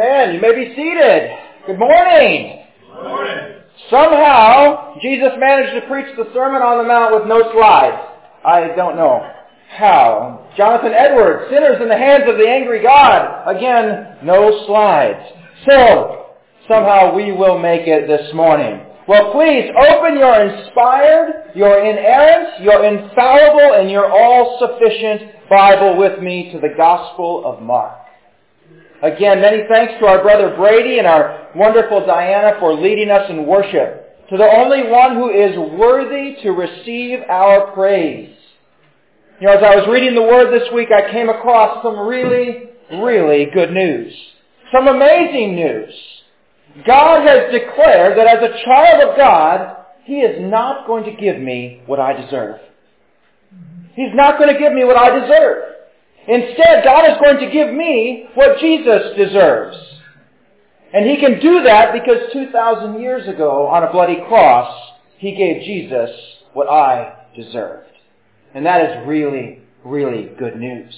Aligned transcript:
Amen. 0.00 0.34
You 0.34 0.40
may 0.40 0.54
be 0.54 0.74
seated. 0.74 1.30
Good 1.66 1.78
morning. 1.78 2.64
Good 2.94 3.04
morning. 3.04 3.56
Somehow, 3.90 4.96
Jesus 5.02 5.32
managed 5.36 5.74
to 5.74 5.88
preach 5.88 6.16
the 6.16 6.24
Sermon 6.32 6.62
on 6.62 6.78
the 6.78 6.88
Mount 6.88 7.14
with 7.14 7.28
no 7.28 7.52
slides. 7.52 8.00
I 8.44 8.68
don't 8.76 8.96
know 8.96 9.20
how. 9.76 10.48
Jonathan 10.56 10.92
Edwards, 10.92 11.50
sinners 11.50 11.82
in 11.82 11.88
the 11.88 11.98
hands 11.98 12.24
of 12.26 12.38
the 12.38 12.48
angry 12.48 12.82
God. 12.82 13.46
Again, 13.46 14.24
no 14.24 14.64
slides. 14.66 15.20
So, 15.68 16.26
somehow 16.66 17.14
we 17.14 17.32
will 17.32 17.58
make 17.58 17.86
it 17.86 18.06
this 18.06 18.32
morning. 18.32 18.80
Well, 19.06 19.32
please 19.32 19.68
open 19.90 20.16
your 20.16 20.40
inspired, 20.48 21.52
your 21.54 21.84
inerrant, 21.84 22.62
your 22.62 22.84
infallible, 22.86 23.74
and 23.78 23.90
your 23.90 24.10
all-sufficient 24.10 25.50
Bible 25.50 25.98
with 25.98 26.22
me 26.22 26.52
to 26.52 26.58
the 26.58 26.72
Gospel 26.74 27.42
of 27.44 27.60
Mark. 27.60 27.99
Again, 29.02 29.40
many 29.40 29.62
thanks 29.68 29.94
to 30.00 30.06
our 30.06 30.22
brother 30.22 30.54
Brady 30.56 30.98
and 30.98 31.06
our 31.06 31.48
wonderful 31.56 32.04
Diana 32.06 32.58
for 32.60 32.74
leading 32.74 33.10
us 33.10 33.30
in 33.30 33.46
worship. 33.46 34.28
To 34.28 34.36
the 34.36 34.44
only 34.44 34.88
one 34.88 35.14
who 35.14 35.30
is 35.30 35.56
worthy 35.78 36.36
to 36.42 36.50
receive 36.50 37.20
our 37.28 37.72
praise. 37.72 38.36
You 39.40 39.46
know, 39.46 39.54
as 39.54 39.62
I 39.64 39.74
was 39.74 39.88
reading 39.90 40.14
the 40.14 40.22
Word 40.22 40.52
this 40.52 40.68
week, 40.74 40.90
I 40.92 41.10
came 41.10 41.30
across 41.30 41.82
some 41.82 41.98
really, 41.98 42.68
really 42.92 43.46
good 43.54 43.72
news. 43.72 44.12
Some 44.72 44.86
amazing 44.86 45.56
news. 45.56 45.94
God 46.86 47.26
has 47.26 47.50
declared 47.50 48.18
that 48.18 48.26
as 48.26 48.42
a 48.42 48.64
child 48.64 49.08
of 49.08 49.16
God, 49.16 49.76
He 50.04 50.18
is 50.20 50.36
not 50.40 50.86
going 50.86 51.04
to 51.04 51.20
give 51.20 51.40
me 51.40 51.82
what 51.86 51.98
I 51.98 52.20
deserve. 52.20 52.60
He's 53.94 54.14
not 54.14 54.38
going 54.38 54.52
to 54.52 54.60
give 54.60 54.72
me 54.72 54.84
what 54.84 54.96
I 54.96 55.18
deserve. 55.18 55.70
Instead, 56.28 56.84
God 56.84 57.10
is 57.10 57.18
going 57.18 57.38
to 57.38 57.50
give 57.50 57.72
me 57.72 58.26
what 58.34 58.58
Jesus 58.60 59.16
deserves. 59.16 59.76
And 60.92 61.08
He 61.08 61.16
can 61.18 61.40
do 61.40 61.62
that 61.64 61.92
because 61.92 62.32
2,000 62.32 63.00
years 63.00 63.28
ago 63.28 63.66
on 63.68 63.82
a 63.82 63.92
bloody 63.92 64.18
cross, 64.28 64.92
He 65.18 65.34
gave 65.34 65.62
Jesus 65.62 66.10
what 66.52 66.68
I 66.68 67.26
deserved. 67.36 67.88
And 68.54 68.66
that 68.66 68.90
is 68.90 69.06
really, 69.06 69.62
really 69.84 70.30
good 70.38 70.56
news. 70.56 70.94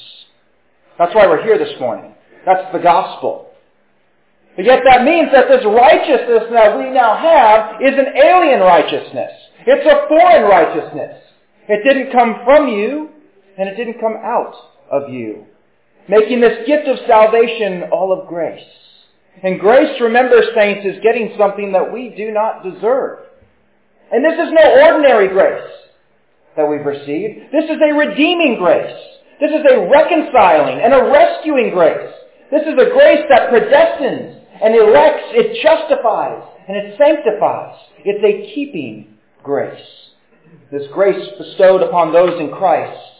That's 0.98 1.14
why 1.14 1.26
we're 1.26 1.42
here 1.42 1.58
this 1.58 1.78
morning. 1.78 2.14
That's 2.46 2.72
the 2.72 2.78
gospel. 2.78 3.50
But 4.56 4.64
yet 4.64 4.80
that 4.84 5.04
means 5.04 5.28
that 5.32 5.48
this 5.48 5.64
righteousness 5.64 6.44
that 6.52 6.76
we 6.76 6.90
now 6.90 7.16
have 7.16 7.80
is 7.80 7.98
an 7.98 8.16
alien 8.16 8.60
righteousness. 8.60 9.30
It's 9.66 9.86
a 9.86 10.08
foreign 10.08 10.44
righteousness. 10.44 11.22
It 11.68 11.84
didn't 11.84 12.12
come 12.12 12.40
from 12.44 12.68
you, 12.68 13.10
and 13.56 13.68
it 13.68 13.76
didn't 13.76 14.00
come 14.00 14.16
out 14.22 14.54
of 14.92 15.08
you. 15.08 15.46
Making 16.08 16.40
this 16.40 16.66
gift 16.66 16.86
of 16.86 16.98
salvation 17.08 17.84
all 17.90 18.12
of 18.12 18.28
grace. 18.28 18.62
And 19.42 19.58
grace, 19.58 19.98
remember, 20.00 20.36
saints, 20.54 20.86
is 20.86 21.02
getting 21.02 21.34
something 21.38 21.72
that 21.72 21.92
we 21.92 22.10
do 22.16 22.30
not 22.30 22.62
deserve. 22.62 23.20
And 24.12 24.22
this 24.22 24.34
is 24.34 24.52
no 24.52 24.82
ordinary 24.84 25.28
grace 25.28 25.72
that 26.54 26.68
we've 26.68 26.84
received. 26.84 27.50
This 27.50 27.64
is 27.64 27.78
a 27.82 27.94
redeeming 27.94 28.58
grace. 28.58 28.94
This 29.40 29.50
is 29.50 29.64
a 29.70 29.88
reconciling 29.88 30.80
and 30.84 30.92
a 30.92 31.10
rescuing 31.10 31.70
grace. 31.72 32.12
This 32.50 32.62
is 32.62 32.74
a 32.74 32.92
grace 32.92 33.24
that 33.30 33.50
predestines 33.50 34.38
and 34.62 34.76
elects, 34.76 35.24
it 35.32 35.62
justifies, 35.62 36.44
and 36.68 36.76
it 36.76 36.98
sanctifies. 36.98 37.74
It's 38.04 38.22
a 38.22 38.54
keeping 38.54 39.16
grace. 39.42 39.80
This 40.70 40.86
grace 40.92 41.26
bestowed 41.38 41.82
upon 41.82 42.12
those 42.12 42.38
in 42.38 42.50
Christ 42.50 43.11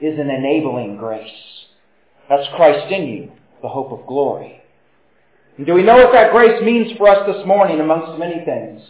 is 0.00 0.18
an 0.18 0.30
enabling 0.30 0.96
grace. 0.96 1.30
That's 2.28 2.46
Christ 2.56 2.92
in 2.92 3.06
you, 3.06 3.32
the 3.62 3.68
hope 3.68 3.92
of 3.92 4.06
glory. 4.06 4.60
And 5.56 5.66
do 5.66 5.74
we 5.74 5.82
know 5.82 5.96
what 5.96 6.12
that 6.12 6.32
grace 6.32 6.62
means 6.62 6.96
for 6.96 7.08
us 7.08 7.26
this 7.26 7.44
morning 7.46 7.80
amongst 7.80 8.18
many 8.18 8.44
things? 8.44 8.80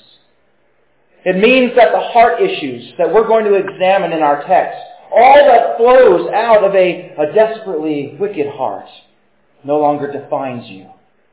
It 1.24 1.36
means 1.36 1.74
that 1.76 1.92
the 1.92 2.00
heart 2.12 2.40
issues 2.42 2.92
that 2.98 3.12
we're 3.12 3.26
going 3.26 3.44
to 3.44 3.54
examine 3.54 4.12
in 4.12 4.22
our 4.22 4.46
text, 4.46 4.78
all 5.10 5.46
that 5.46 5.78
flows 5.78 6.30
out 6.32 6.62
of 6.62 6.74
a, 6.74 7.14
a 7.18 7.32
desperately 7.32 8.16
wicked 8.20 8.46
heart, 8.48 8.86
no 9.64 9.78
longer 9.78 10.12
defines 10.12 10.68
you 10.68 10.90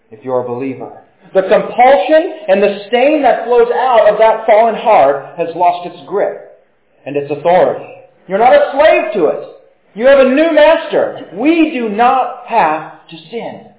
if 0.09 0.24
you're 0.24 0.41
a 0.41 0.47
believer. 0.47 1.03
The 1.34 1.41
compulsion 1.41 2.40
and 2.47 2.62
the 2.64 2.85
stain 2.88 3.22
that 3.24 3.46
flows 3.46 3.69
out 3.74 4.08
of 4.12 4.19
that 4.19 4.46
fallen 4.46 4.75
heart 4.75 5.38
has 5.38 5.50
lost 5.56 5.88
its 5.88 6.08
grip 6.08 6.64
and 7.06 7.16
its 7.16 7.31
authority. 7.31 7.94
You're 8.28 8.40
not 8.40 8.53
a 8.53 8.72
slave 8.74 9.14
to 9.14 9.25
it. 9.28 9.55
You 9.96 10.08
have 10.08 10.20
a 10.20 10.30
new 10.30 10.54
master. 10.54 11.30
We 11.34 11.72
do 11.72 11.88
not 11.88 12.48
have 12.48 13.08
to 13.08 13.18
sin. 13.32 13.72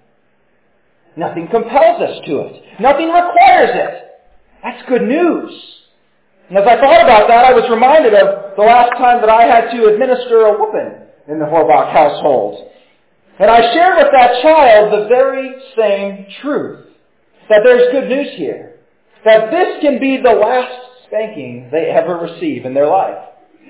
Nothing 1.16 1.49
compels 1.49 2.00
us 2.00 2.21
to 2.27 2.41
it. 2.41 2.62
Nothing 2.81 3.09
requires 3.09 3.71
it. 3.75 4.03
That's 4.62 4.88
good 4.88 5.03
news. 5.03 5.53
And 6.49 6.59
as 6.59 6.65
I 6.66 6.77
thought 6.77 7.03
about 7.03 7.28
that, 7.28 7.44
I 7.44 7.53
was 7.53 7.69
reminded 7.71 8.15
of 8.15 8.56
the 8.56 8.62
last 8.62 8.93
time 8.97 9.21
that 9.21 9.28
I 9.28 9.43
had 9.43 9.71
to 9.72 9.93
administer 9.93 10.47
a 10.47 10.59
whooping 10.59 11.06
in 11.28 11.38
the 11.38 11.44
Horbach 11.44 11.93
household. 11.93 12.71
And 13.38 13.50
I 13.50 13.75
shared 13.75 13.97
with 13.98 14.12
that 14.12 14.43
child 14.43 14.93
the 14.93 15.09
very 15.09 15.54
same 15.77 16.27
truth. 16.41 16.87
That 17.50 17.60
there's 17.65 17.93
good 17.93 18.09
news 18.09 18.37
here. 18.37 18.77
That 19.25 19.50
this 19.50 19.83
can 19.83 20.00
be 20.00 20.16
the 20.22 20.33
last 20.33 20.72
spanking 21.06 21.69
they 21.71 21.91
ever 21.91 22.16
receive 22.16 22.65
in 22.65 22.75
their 22.75 22.88
life. 22.88 23.19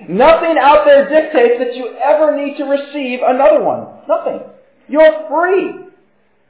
Nothing 0.09 0.55
out 0.61 0.85
there 0.85 1.09
dictates 1.09 1.59
that 1.59 1.75
you 1.75 1.97
ever 1.97 2.35
need 2.35 2.57
to 2.57 2.63
receive 2.65 3.19
another 3.25 3.63
one. 3.63 3.87
Nothing. 4.07 4.41
You're 4.87 5.27
free. 5.29 5.87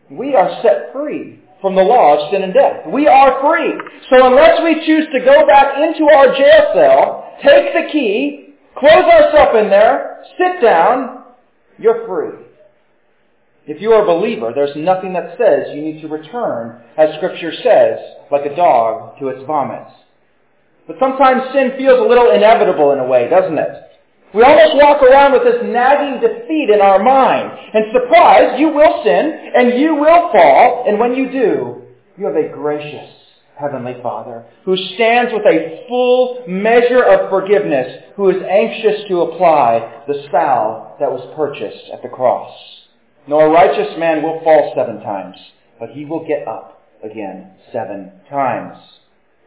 We 0.09 0.35
are 0.35 0.62
set 0.62 0.94
free 0.94 1.40
from 1.62 1.75
the 1.75 1.81
law 1.81 2.18
of 2.18 2.31
sin 2.31 2.44
and 2.44 2.53
death. 2.53 2.85
We 2.91 3.08
are 3.08 3.41
free. 3.41 3.74
So 4.09 4.28
unless 4.28 4.59
we 4.63 4.85
choose 4.85 5.08
to 5.13 5.19
go 5.19 5.46
back 5.47 5.75
into 5.78 6.06
our 6.06 6.35
jail 6.35 6.72
cell, 6.74 7.38
take 7.44 7.74
the 7.74 7.91
key, 7.91 8.56
close 8.78 8.91
ourselves 8.91 9.58
in 9.59 9.69
there, 9.69 10.24
sit 10.38 10.62
down, 10.62 11.24
you're 11.79 12.06
free. 12.06 12.46
If 13.66 13.81
you 13.81 13.91
are 13.91 14.03
a 14.03 14.06
believer, 14.06 14.52
there's 14.56 14.75
nothing 14.78 15.14
that 15.14 15.38
says 15.38 15.75
you 15.75 15.81
need 15.81 16.02
to 16.02 16.08
return, 16.08 16.81
as 16.97 17.16
Scripture 17.18 17.52
says, 17.52 18.00
like 18.31 18.46
a 18.46 18.56
dog 18.56 19.19
to 19.19 19.28
its 19.28 19.46
vomit. 19.46 19.88
But 20.87 20.97
sometimes 20.99 21.53
sin 21.53 21.73
feels 21.77 21.99
a 21.99 22.07
little 22.07 22.31
inevitable 22.31 22.91
in 22.93 22.99
a 22.99 23.05
way, 23.05 23.29
doesn't 23.29 23.57
it? 23.57 23.87
We 24.33 24.43
almost 24.43 24.75
walk 24.75 25.03
around 25.03 25.33
with 25.33 25.43
this 25.43 25.61
nagging 25.63 26.21
defeat 26.21 26.69
in 26.69 26.81
our 26.81 27.03
mind. 27.03 27.51
And 27.73 27.85
surprise, 27.93 28.59
you 28.59 28.69
will 28.69 29.03
sin, 29.03 29.51
and 29.55 29.79
you 29.79 29.95
will 29.95 30.31
fall, 30.31 30.85
and 30.87 30.99
when 30.99 31.15
you 31.15 31.31
do, 31.31 31.81
you 32.17 32.25
have 32.25 32.35
a 32.35 32.49
gracious 32.53 33.09
Heavenly 33.59 33.95
Father 34.03 34.45
who 34.65 34.77
stands 34.95 35.33
with 35.33 35.43
a 35.45 35.85
full 35.87 36.43
measure 36.47 37.03
of 37.03 37.29
forgiveness, 37.29 38.03
who 38.15 38.29
is 38.29 38.43
anxious 38.47 39.07
to 39.07 39.21
apply 39.21 40.03
the 40.07 40.27
salve 40.31 40.99
that 40.99 41.11
was 41.11 41.33
purchased 41.35 41.91
at 41.91 42.03
the 42.03 42.09
cross. 42.09 42.53
No, 43.27 43.39
a 43.39 43.49
righteous 43.49 43.97
man 43.97 44.23
will 44.23 44.41
fall 44.43 44.73
seven 44.75 45.01
times, 45.01 45.37
but 45.79 45.89
he 45.89 46.05
will 46.05 46.25
get 46.27 46.47
up 46.47 46.83
again 47.03 47.51
seven 47.71 48.11
times. 48.29 48.77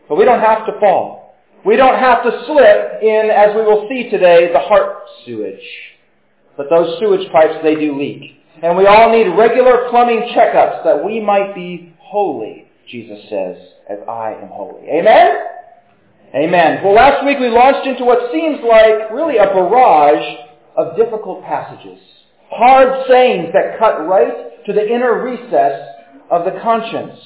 But 0.08 0.16
we 0.16 0.24
don't 0.24 0.40
have 0.40 0.66
to 0.66 0.80
fall. 0.80 1.19
We 1.65 1.76
don't 1.76 1.98
have 1.98 2.22
to 2.22 2.31
slip 2.47 3.03
in, 3.03 3.31
as 3.31 3.54
we 3.54 3.62
will 3.62 3.87
see 3.88 4.09
today, 4.10 4.50
the 4.53 4.60
heart 4.60 5.03
sewage. 5.25 5.60
But 6.56 6.69
those 6.71 6.98
sewage 6.98 7.31
pipes, 7.32 7.59
they 7.62 7.75
do 7.75 7.98
leak. 7.98 8.41
And 8.62 8.76
we 8.76 8.87
all 8.87 9.10
need 9.10 9.28
regular 9.37 9.88
plumbing 9.91 10.32
checkups 10.34 10.84
that 10.84 11.04
we 11.04 11.20
might 11.20 11.54
be 11.54 11.94
holy, 11.99 12.66
Jesus 12.88 13.19
says, 13.28 13.56
as 13.88 13.99
I 14.09 14.32
am 14.41 14.49
holy. 14.49 14.88
Amen? 14.88 15.37
Amen. 16.34 16.84
Well, 16.84 16.94
last 16.94 17.25
week 17.25 17.38
we 17.38 17.49
launched 17.49 17.87
into 17.87 18.04
what 18.04 18.31
seems 18.32 18.60
like 18.62 19.10
really 19.10 19.38
a 19.38 19.47
barrage 19.47 20.38
of 20.76 20.97
difficult 20.97 21.43
passages. 21.44 21.99
Hard 22.50 23.06
sayings 23.09 23.53
that 23.53 23.78
cut 23.78 24.06
right 24.06 24.65
to 24.65 24.72
the 24.72 24.87
inner 24.87 25.22
recess 25.25 25.88
of 26.31 26.44
the 26.44 26.60
conscience. 26.62 27.19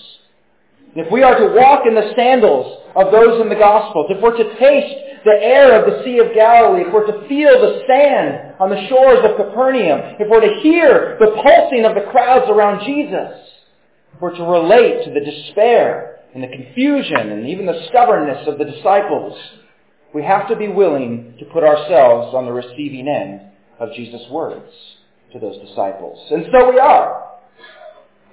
If 0.94 1.11
we 1.11 1.23
are 1.23 1.37
to 1.38 1.55
walk 1.55 1.87
in 1.87 1.94
the 1.94 2.12
sandals 2.14 2.82
of 2.94 3.11
those 3.11 3.41
in 3.41 3.49
the 3.49 3.58
Gospels, 3.58 4.06
if 4.11 4.23
we're 4.23 4.37
to 4.37 4.58
taste 4.58 4.94
the 5.25 5.38
air 5.43 5.82
of 5.82 5.91
the 5.91 6.05
Sea 6.05 6.19
of 6.20 6.32
Galilee, 6.35 6.82
if 6.87 6.93
we're 6.93 7.06
to 7.06 7.26
feel 7.26 7.50
the 7.50 7.82
sand 7.88 8.55
on 8.61 8.70
the 8.70 8.87
shores 8.88 9.19
of 9.25 9.37
Capernaum, 9.37 10.17
if 10.20 10.31
we're 10.31 10.41
to 10.41 10.61
hear 10.62 11.17
the 11.19 11.35
pulsing 11.43 11.85
of 11.85 11.96
the 11.96 12.08
crowds 12.12 12.46
around 12.49 12.87
Jesus, 12.87 13.35
if 14.14 14.20
we're 14.20 14.37
to 14.37 14.44
relate 14.44 15.05
to 15.05 15.11
the 15.11 15.25
despair 15.25 16.20
and 16.32 16.44
the 16.44 16.49
confusion 16.49 17.31
and 17.31 17.49
even 17.49 17.67
the 17.67 17.87
stubbornness 17.88 18.46
of 18.46 18.58
the 18.58 18.64
disciples, 18.64 19.37
we 20.14 20.23
have 20.23 20.49
to 20.49 20.55
be 20.55 20.69
willing 20.69 21.35
to 21.41 21.44
put 21.46 21.64
ourselves 21.64 22.35
on 22.35 22.44
the 22.46 22.52
receiving 22.52 23.08
end 23.08 23.41
of 23.81 23.93
Jesus' 23.94 24.31
words 24.31 24.70
to 25.32 25.41
those 25.41 25.58
disciples. 25.67 26.20
And 26.31 26.46
so 26.52 26.70
we 26.70 26.79
are. 26.79 27.33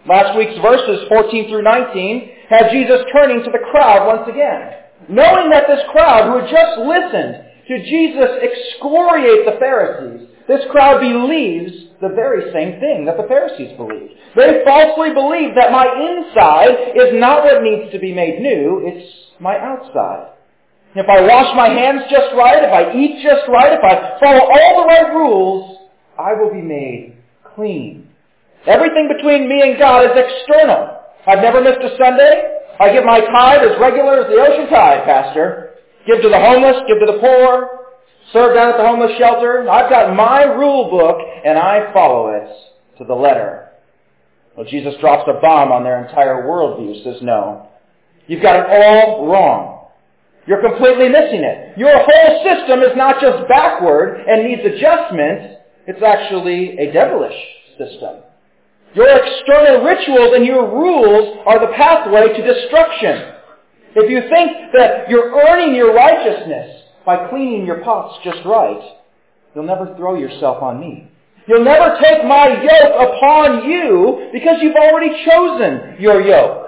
Last 0.08 0.38
week's 0.38 0.58
verses 0.62 1.06
14 1.10 1.50
through 1.50 1.62
19 1.62 2.30
had 2.50 2.72
Jesus 2.72 3.06
turning 3.14 3.44
to 3.44 3.52
the 3.52 3.64
crowd 3.72 4.08
once 4.08 4.28
again. 4.28 4.82
Knowing 5.10 5.50
that 5.52 5.68
this 5.68 5.86
crowd 5.92 6.26
who 6.26 6.42
had 6.42 6.50
just 6.50 6.74
listened 6.82 7.46
to 7.68 7.86
Jesus 7.86 8.30
excoriate 8.42 9.46
the 9.46 9.58
Pharisees, 9.60 10.28
this 10.48 10.66
crowd 10.72 11.02
believes 11.02 11.72
the 12.02 12.10
very 12.10 12.52
same 12.52 12.80
thing 12.80 13.06
that 13.06 13.18
the 13.18 13.30
Pharisees 13.30 13.78
believed. 13.78 14.14
They 14.36 14.64
falsely 14.66 15.14
believe 15.14 15.54
that 15.54 15.72
my 15.72 15.86
inside 15.86 16.98
is 16.98 17.14
not 17.22 17.44
what 17.44 17.62
needs 17.62 17.92
to 17.92 18.00
be 18.00 18.14
made 18.14 18.42
new, 18.42 18.82
it's 18.84 19.06
my 19.40 19.58
outside. 19.58 20.34
If 20.96 21.08
I 21.08 21.22
wash 21.22 21.56
my 21.56 21.70
hands 21.70 22.02
just 22.10 22.36
right, 22.36 22.64
if 22.64 22.74
I 22.74 22.98
eat 22.98 23.24
just 23.24 23.48
right, 23.48 23.72
if 23.72 23.84
I 23.84 24.20
follow 24.20 24.50
all 24.50 24.82
the 24.82 24.88
right 24.88 25.14
rules, 25.14 25.78
I 26.18 26.34
will 26.34 26.52
be 26.52 26.62
made 26.62 27.18
clean. 27.56 28.11
Everything 28.68 29.10
between 29.10 29.50
me 29.50 29.62
and 29.62 29.80
God 29.80 30.06
is 30.06 30.12
external. 30.16 31.02
I've 31.28 31.42
never 31.42 31.62
missed 31.62 31.82
a 31.82 31.98
Sunday. 31.98 32.62
I 32.80 32.94
give 32.94 33.06
my 33.06 33.20
tithe 33.20 33.62
as 33.62 33.80
regular 33.80 34.22
as 34.22 34.28
the 34.28 34.42
ocean 34.42 34.70
tide, 34.70 35.06
Pastor. 35.06 35.76
Give 36.06 36.22
to 36.22 36.30
the 36.30 36.40
homeless, 36.40 36.82
give 36.88 37.00
to 37.00 37.14
the 37.14 37.20
poor, 37.20 37.82
serve 38.34 38.56
down 38.56 38.72
at 38.74 38.78
the 38.78 38.88
homeless 38.88 39.18
shelter. 39.18 39.70
I've 39.70 39.90
got 39.90 40.16
my 40.16 40.44
rule 40.44 40.90
book 40.90 41.18
and 41.46 41.58
I 41.58 41.92
follow 41.94 42.34
it 42.34 42.50
to 42.98 43.06
the 43.06 43.14
letter. 43.14 43.70
Well, 44.56 44.66
Jesus 44.66 44.96
drops 45.00 45.30
a 45.30 45.40
bomb 45.40 45.72
on 45.72 45.84
their 45.84 46.06
entire 46.06 46.44
worldview, 46.44 47.04
says 47.04 47.22
no. 47.22 47.68
You've 48.28 48.42
got 48.42 48.60
it 48.60 48.66
all 48.70 49.28
wrong. 49.28 49.88
You're 50.48 50.62
completely 50.62 51.10
missing 51.10 51.44
it. 51.44 51.78
Your 51.78 51.94
whole 51.96 52.44
system 52.44 52.82
is 52.82 52.96
not 52.96 53.22
just 53.22 53.48
backward 53.48 54.22
and 54.28 54.44
needs 54.44 54.62
adjustment, 54.66 55.60
it's 55.88 56.02
actually 56.02 56.78
a 56.80 56.92
devilish 56.92 57.38
system. 57.78 58.24
Your 58.94 59.08
external 59.08 59.84
rituals 59.86 60.36
and 60.36 60.46
your 60.46 60.70
rules 60.70 61.40
are 61.46 61.60
the 61.60 61.74
pathway 61.74 62.28
to 62.28 62.54
destruction. 62.54 63.36
If 63.96 64.10
you 64.10 64.22
think 64.30 64.72
that 64.74 65.10
you're 65.10 65.32
earning 65.48 65.76
your 65.76 65.94
righteousness 65.94 66.84
by 67.06 67.30
cleaning 67.30 67.66
your 67.66 67.84
pots 67.84 68.20
just 68.24 68.46
right, 68.46 68.82
you'll 69.56 69.66
never 69.66 69.96
throw 69.98 70.16
yourself 70.16 70.62
on 70.62 70.80
me. 70.80 71.10
You'll 71.48 71.64
never 71.64 71.98
take 72.02 72.24
my 72.26 72.48
yoke 72.48 72.96
upon 72.96 73.70
you 73.70 74.30
because 74.32 74.58
you've 74.62 74.76
already 74.76 75.26
chosen 75.26 75.96
your 76.00 76.22
yoke. 76.22 76.68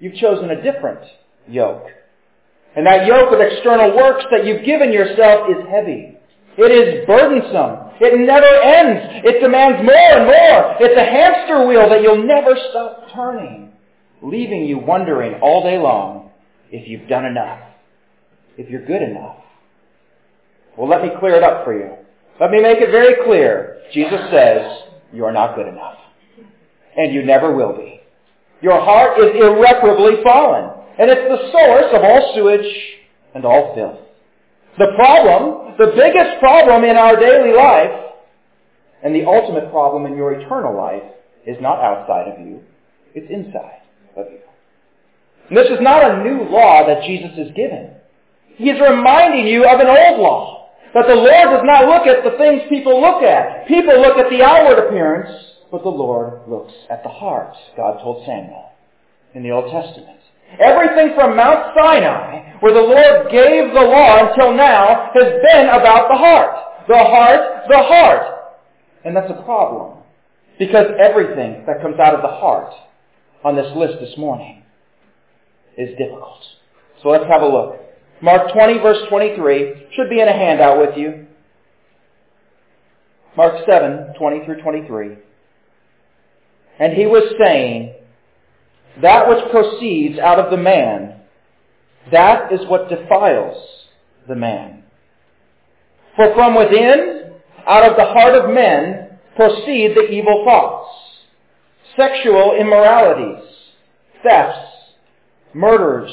You've 0.00 0.14
chosen 0.14 0.50
a 0.50 0.62
different 0.62 1.00
yoke. 1.48 1.86
And 2.74 2.86
that 2.86 3.06
yoke 3.06 3.32
of 3.32 3.40
external 3.40 3.94
works 3.96 4.24
that 4.30 4.46
you've 4.46 4.64
given 4.64 4.92
yourself 4.92 5.48
is 5.50 5.68
heavy. 5.70 6.16
It 6.56 6.70
is 6.72 7.06
burdensome. 7.06 7.91
It 8.04 8.18
never 8.18 8.46
ends. 8.46 9.22
It 9.24 9.40
demands 9.40 9.78
more 9.78 9.94
and 9.94 10.26
more. 10.26 10.76
It's 10.80 10.98
a 10.98 11.04
hamster 11.04 11.68
wheel 11.68 11.88
that 11.88 12.02
you'll 12.02 12.26
never 12.26 12.56
stop 12.70 13.06
turning, 13.14 13.70
leaving 14.20 14.64
you 14.64 14.78
wondering 14.78 15.34
all 15.40 15.62
day 15.62 15.78
long 15.78 16.32
if 16.72 16.88
you've 16.88 17.08
done 17.08 17.26
enough, 17.26 17.60
if 18.58 18.68
you're 18.68 18.84
good 18.84 19.02
enough. 19.02 19.36
Well, 20.76 20.88
let 20.88 21.02
me 21.02 21.10
clear 21.20 21.36
it 21.36 21.44
up 21.44 21.64
for 21.64 21.78
you. 21.78 21.94
Let 22.40 22.50
me 22.50 22.60
make 22.60 22.78
it 22.78 22.90
very 22.90 23.24
clear. 23.24 23.82
Jesus 23.94 24.18
says, 24.32 24.82
you're 25.12 25.30
not 25.30 25.54
good 25.54 25.68
enough. 25.68 25.98
And 26.96 27.14
you 27.14 27.22
never 27.22 27.54
will 27.54 27.76
be. 27.76 28.00
Your 28.62 28.80
heart 28.80 29.20
is 29.20 29.30
irreparably 29.36 30.24
fallen. 30.24 30.70
And 30.98 31.08
it's 31.08 31.28
the 31.28 31.52
source 31.52 31.94
of 31.94 32.02
all 32.02 32.32
sewage 32.34 32.66
and 33.36 33.44
all 33.44 33.76
filth. 33.76 34.00
The 34.78 34.92
problem, 34.96 35.61
the 35.78 35.92
biggest 35.96 36.38
problem 36.40 36.84
in 36.84 36.96
our 36.96 37.16
daily 37.16 37.54
life, 37.56 38.12
and 39.02 39.14
the 39.14 39.24
ultimate 39.24 39.70
problem 39.70 40.06
in 40.06 40.16
your 40.16 40.32
eternal 40.32 40.76
life, 40.76 41.02
is 41.46 41.56
not 41.60 41.80
outside 41.80 42.28
of 42.28 42.46
you, 42.46 42.60
it's 43.14 43.30
inside 43.30 43.82
of 44.16 44.26
you. 44.30 44.38
And 45.48 45.58
this 45.58 45.66
is 45.66 45.80
not 45.80 46.08
a 46.08 46.22
new 46.22 46.44
law 46.48 46.86
that 46.86 47.04
Jesus 47.06 47.36
has 47.36 47.48
given. 47.54 47.90
He 48.56 48.70
is 48.70 48.80
reminding 48.80 49.46
you 49.46 49.66
of 49.68 49.80
an 49.80 49.88
old 49.88 50.20
law. 50.20 50.70
That 50.94 51.06
the 51.08 51.14
Lord 51.14 51.48
does 51.50 51.64
not 51.64 51.88
look 51.88 52.06
at 52.06 52.22
the 52.22 52.36
things 52.36 52.62
people 52.68 53.00
look 53.00 53.22
at. 53.22 53.66
People 53.66 54.00
look 54.00 54.18
at 54.18 54.30
the 54.30 54.42
outward 54.42 54.78
appearance, 54.86 55.30
but 55.70 55.82
the 55.82 55.88
Lord 55.88 56.46
looks 56.46 56.72
at 56.90 57.02
the 57.02 57.08
heart, 57.08 57.54
God 57.76 58.00
told 58.02 58.24
Samuel 58.26 58.70
in 59.34 59.42
the 59.42 59.50
Old 59.50 59.72
Testament. 59.72 60.20
Everything 60.60 61.14
from 61.14 61.36
Mount 61.36 61.74
Sinai, 61.76 62.58
where 62.60 62.74
the 62.74 62.80
Lord 62.80 63.30
gave 63.30 63.72
the 63.72 63.80
law 63.80 64.28
until 64.28 64.54
now, 64.54 65.10
has 65.14 65.32
been 65.52 65.68
about 65.68 66.08
the 66.08 66.16
heart. 66.16 66.86
The 66.88 66.98
heart, 66.98 67.68
the 67.68 67.78
heart. 67.78 68.54
And 69.04 69.16
that's 69.16 69.30
a 69.30 69.42
problem. 69.42 69.98
Because 70.58 70.86
everything 71.00 71.64
that 71.66 71.80
comes 71.80 71.98
out 71.98 72.14
of 72.14 72.22
the 72.22 72.28
heart 72.28 72.72
on 73.44 73.56
this 73.56 73.70
list 73.74 73.94
this 74.00 74.16
morning 74.18 74.62
is 75.76 75.96
difficult. 75.96 76.42
So 77.02 77.08
let's 77.08 77.24
have 77.24 77.42
a 77.42 77.46
look. 77.46 77.80
Mark 78.20 78.52
20 78.52 78.78
verse 78.78 78.98
23 79.08 79.88
should 79.96 80.08
be 80.08 80.20
in 80.20 80.28
a 80.28 80.32
handout 80.32 80.78
with 80.78 80.96
you. 80.96 81.26
Mark 83.36 83.54
7, 83.66 84.14
20 84.18 84.44
through 84.44 84.62
23. 84.62 85.16
And 86.78 86.92
he 86.92 87.06
was 87.06 87.34
saying, 87.42 87.94
that 89.00 89.28
which 89.28 89.50
proceeds 89.50 90.18
out 90.18 90.38
of 90.38 90.50
the 90.50 90.56
man, 90.56 91.20
that 92.10 92.52
is 92.52 92.60
what 92.68 92.88
defiles 92.88 93.56
the 94.28 94.36
man. 94.36 94.82
For 96.16 96.34
from 96.34 96.54
within, 96.54 97.32
out 97.66 97.90
of 97.90 97.96
the 97.96 98.04
heart 98.04 98.34
of 98.34 98.52
men, 98.52 99.18
proceed 99.36 99.96
the 99.96 100.10
evil 100.10 100.44
thoughts, 100.44 100.90
sexual 101.96 102.56
immoralities, 102.58 103.44
thefts, 104.22 104.68
murders, 105.54 106.10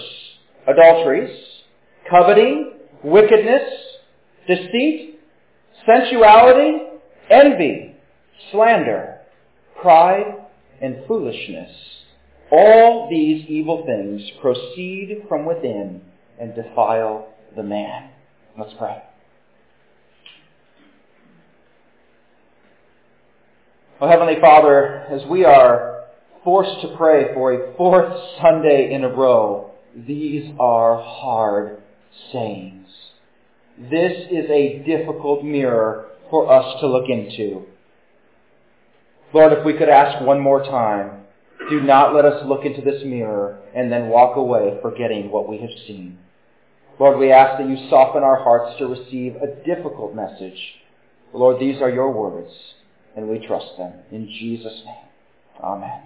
adulteries, 0.68 1.38
coveting, 2.10 2.74
wickedness, 3.04 3.70
deceit, 4.48 5.20
sensuality, 5.86 6.78
envy, 7.30 7.96
slander, 8.52 9.20
pride, 9.82 10.36
and 10.82 11.06
foolishness. 11.08 11.72
All 12.52 13.08
these 13.10 13.46
evil 13.48 13.86
things 13.86 14.22
proceed 14.42 15.24
from 15.28 15.46
within 15.46 16.02
and 16.40 16.56
defile 16.56 17.28
the 17.56 17.64
man. 17.64 18.10
Let's 18.58 18.74
pray. 18.78 19.04
Oh, 24.02 24.08
Heavenly 24.08 24.40
Father, 24.40 25.06
as 25.12 25.26
we 25.30 25.44
are 25.44 26.06
forced 26.44 26.82
to 26.82 26.96
pray 26.96 27.34
for 27.34 27.54
a 27.54 27.76
fourth 27.76 28.18
Sunday 28.42 28.94
in 28.94 29.04
a 29.04 29.10
row, 29.10 29.72
these 29.96 30.52
are 30.60 31.02
hard 31.02 31.82
sayings. 32.32 32.88
This 33.78 34.28
is 34.32 34.50
a 34.50 34.84
difficult 34.86 35.44
mirror 35.44 36.08
for 36.30 36.52
us 36.52 36.80
to 36.80 36.88
look 36.88 37.10
into. 37.10 37.66
Lord, 39.34 39.54
if 39.54 39.66
we 39.66 39.74
could 39.74 39.90
ask 39.90 40.26
one 40.26 40.40
more 40.40 40.64
time, 40.64 41.19
do 41.70 41.82
not 41.82 42.14
let 42.14 42.26
us 42.26 42.44
look 42.46 42.66
into 42.66 42.82
this 42.82 43.04
mirror 43.06 43.60
and 43.76 43.92
then 43.92 44.10
walk 44.10 44.36
away 44.36 44.78
forgetting 44.82 45.32
what 45.32 45.48
we 45.48 45.58
have 45.60 45.70
seen. 45.88 46.18
Lord, 47.00 47.18
we 47.18 47.32
ask 47.32 47.58
that 47.60 47.70
you 47.70 47.90
soften 47.90 48.24
our 48.24 48.44
hearts 48.44 48.78
to 48.80 48.88
receive 48.88 49.36
a 49.36 49.64
difficult 49.66 50.14
message. 50.14 50.60
Lord, 51.34 51.60
these 51.60 51.82
are 51.82 51.90
your 51.90 52.12
words, 52.12 52.52
and 53.16 53.30
we 53.30 53.46
trust 53.46 53.78
them. 53.78 53.94
In 54.12 54.28
Jesus' 54.28 54.82
name, 54.86 55.06
amen. 55.64 56.02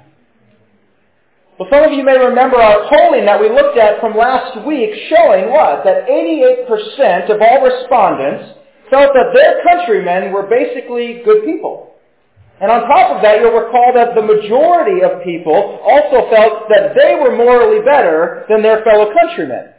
Well, 1.57 1.69
some 1.71 1.83
of 1.83 1.91
you 1.91 2.03
may 2.03 2.17
remember 2.17 2.57
our 2.57 2.89
polling 2.89 3.25
that 3.25 3.39
we 3.39 3.49
looked 3.49 3.77
at 3.77 3.99
from 4.01 4.17
last 4.17 4.65
week 4.65 4.89
showing 5.09 5.49
what? 5.51 5.83
That 5.83 6.07
88% 6.09 7.29
of 7.29 7.41
all 7.41 7.61
respondents 7.61 8.57
felt 8.89 9.13
that 9.13 9.33
their 9.33 9.63
countrymen 9.63 10.31
were 10.33 10.47
basically 10.47 11.21
good 11.23 11.45
people. 11.45 11.92
And 12.61 12.71
on 12.71 12.87
top 12.87 13.17
of 13.17 13.21
that, 13.23 13.39
you'll 13.41 13.57
recall 13.57 13.91
that 13.95 14.15
the 14.15 14.21
majority 14.21 15.03
of 15.03 15.23
people 15.23 15.81
also 15.83 16.29
felt 16.29 16.69
that 16.69 16.93
they 16.95 17.15
were 17.15 17.35
morally 17.35 17.83
better 17.83 18.45
than 18.47 18.61
their 18.61 18.83
fellow 18.83 19.11
countrymen. 19.11 19.73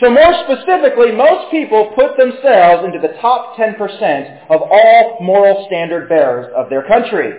So 0.00 0.08
more 0.08 0.32
specifically, 0.48 1.12
most 1.12 1.50
people 1.50 1.92
put 1.94 2.16
themselves 2.16 2.84
into 2.84 3.00
the 3.00 3.20
top 3.20 3.56
10% 3.56 4.48
of 4.48 4.62
all 4.62 5.18
moral 5.20 5.66
standard 5.66 6.08
bearers 6.08 6.52
of 6.56 6.70
their 6.70 6.86
country. 6.86 7.32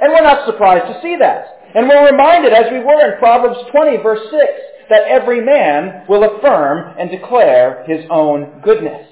And 0.00 0.12
we're 0.12 0.22
not 0.22 0.46
surprised 0.46 0.86
to 0.86 1.00
see 1.02 1.16
that. 1.18 1.60
And 1.74 1.88
we're 1.88 2.10
reminded, 2.10 2.52
as 2.52 2.72
we 2.72 2.78
were 2.78 3.12
in 3.12 3.18
Proverbs 3.18 3.58
20, 3.70 3.96
verse 3.98 4.30
6, 4.30 4.42
that 4.88 5.08
every 5.08 5.44
man 5.44 6.04
will 6.08 6.24
affirm 6.24 6.94
and 6.98 7.10
declare 7.10 7.84
his 7.86 8.04
own 8.10 8.62
goodness. 8.64 9.06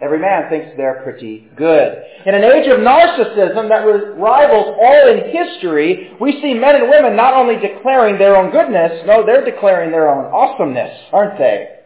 Every 0.00 0.18
man 0.18 0.48
thinks 0.48 0.72
they're 0.78 1.02
pretty 1.02 1.46
good. 1.56 2.02
In 2.24 2.34
an 2.34 2.42
age 2.42 2.66
of 2.68 2.80
narcissism 2.80 3.68
that 3.68 3.84
rivals 4.16 4.76
all 4.80 5.08
in 5.08 5.28
history, 5.28 6.16
we 6.18 6.40
see 6.40 6.54
men 6.54 6.76
and 6.76 6.88
women 6.88 7.16
not 7.16 7.34
only 7.34 7.56
declaring 7.56 8.16
their 8.16 8.34
own 8.36 8.50
goodness, 8.50 9.02
no, 9.06 9.24
they're 9.26 9.44
declaring 9.44 9.90
their 9.90 10.08
own 10.08 10.32
awesomeness, 10.32 10.98
aren't 11.12 11.38
they? 11.38 11.80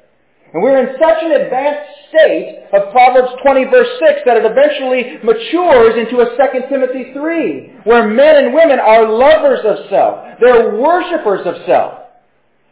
And 0.52 0.62
we're 0.62 0.78
in 0.78 0.94
such 1.02 1.18
an 1.24 1.32
advanced 1.32 1.90
state 2.08 2.66
of 2.72 2.92
Proverbs 2.92 3.34
20 3.42 3.64
verse 3.64 3.88
6 4.06 4.20
that 4.26 4.36
it 4.36 4.46
eventually 4.46 5.18
matures 5.24 5.98
into 5.98 6.22
a 6.22 6.36
2 6.36 6.68
Timothy 6.68 7.12
3, 7.12 7.80
where 7.82 8.06
men 8.06 8.44
and 8.44 8.54
women 8.54 8.78
are 8.78 9.10
lovers 9.10 9.60
of 9.64 9.90
self. 9.90 10.38
They're 10.40 10.76
worshippers 10.76 11.44
of 11.46 11.56
self. 11.66 11.94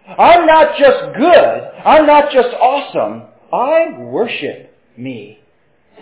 I'm 0.07 0.47
not 0.47 0.79
just 0.79 1.19
good. 1.19 1.71
I'm 1.85 2.07
not 2.07 2.31
just 2.31 2.55
awesome. 2.55 3.25
I 3.53 3.99
worship 3.99 4.72
me. 4.97 5.39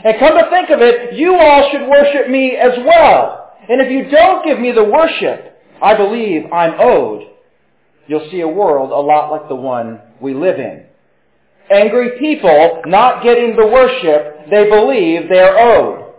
And 0.04 0.18
come 0.18 0.36
to 0.38 0.50
think 0.50 0.70
of 0.70 0.80
it, 0.80 1.14
you 1.14 1.34
all 1.34 1.70
should 1.70 1.88
worship 1.88 2.30
me 2.30 2.56
as 2.56 2.72
well. 2.84 3.52
And 3.68 3.80
if 3.80 3.90
you 3.90 4.10
don't 4.10 4.44
give 4.44 4.58
me 4.58 4.72
the 4.72 4.84
worship 4.84 5.50
I 5.82 5.96
believe 5.96 6.44
I'm 6.52 6.74
owed, 6.78 7.22
you'll 8.06 8.28
see 8.30 8.40
a 8.40 8.48
world 8.48 8.90
a 8.90 8.94
lot 8.94 9.30
like 9.30 9.48
the 9.48 9.54
one 9.54 10.00
we 10.20 10.34
live 10.34 10.58
in. 10.58 10.84
Angry 11.70 12.18
people 12.18 12.82
not 12.86 13.22
getting 13.22 13.56
the 13.56 13.66
worship 13.66 14.50
they 14.50 14.68
believe 14.68 15.28
they 15.28 15.38
are 15.38 15.58
owed. 15.58 16.14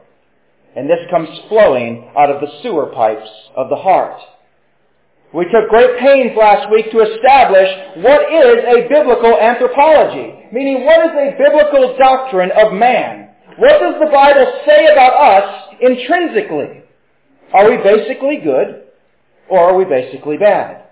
And 0.75 0.89
this 0.89 0.99
comes 1.11 1.27
flowing 1.49 2.11
out 2.17 2.29
of 2.29 2.41
the 2.41 2.47
sewer 2.63 2.87
pipes 2.87 3.29
of 3.55 3.69
the 3.69 3.75
heart. 3.75 4.19
We 5.33 5.45
took 5.45 5.69
great 5.69 5.97
pains 5.99 6.35
last 6.37 6.69
week 6.71 6.91
to 6.91 6.99
establish 6.99 7.69
what 8.03 8.21
is 8.31 8.57
a 8.67 8.89
biblical 8.89 9.39
anthropology, 9.39 10.47
meaning 10.51 10.83
what 10.83 11.05
is 11.05 11.11
a 11.15 11.37
biblical 11.37 11.95
doctrine 11.97 12.51
of 12.51 12.73
man. 12.73 13.29
What 13.57 13.79
does 13.79 13.95
the 13.99 14.11
Bible 14.11 14.51
say 14.67 14.87
about 14.91 15.13
us 15.15 15.75
intrinsically? 15.79 16.83
Are 17.53 17.69
we 17.69 17.77
basically 17.77 18.37
good 18.43 18.83
or 19.49 19.59
are 19.59 19.77
we 19.77 19.85
basically 19.85 20.37
bad? 20.37 20.83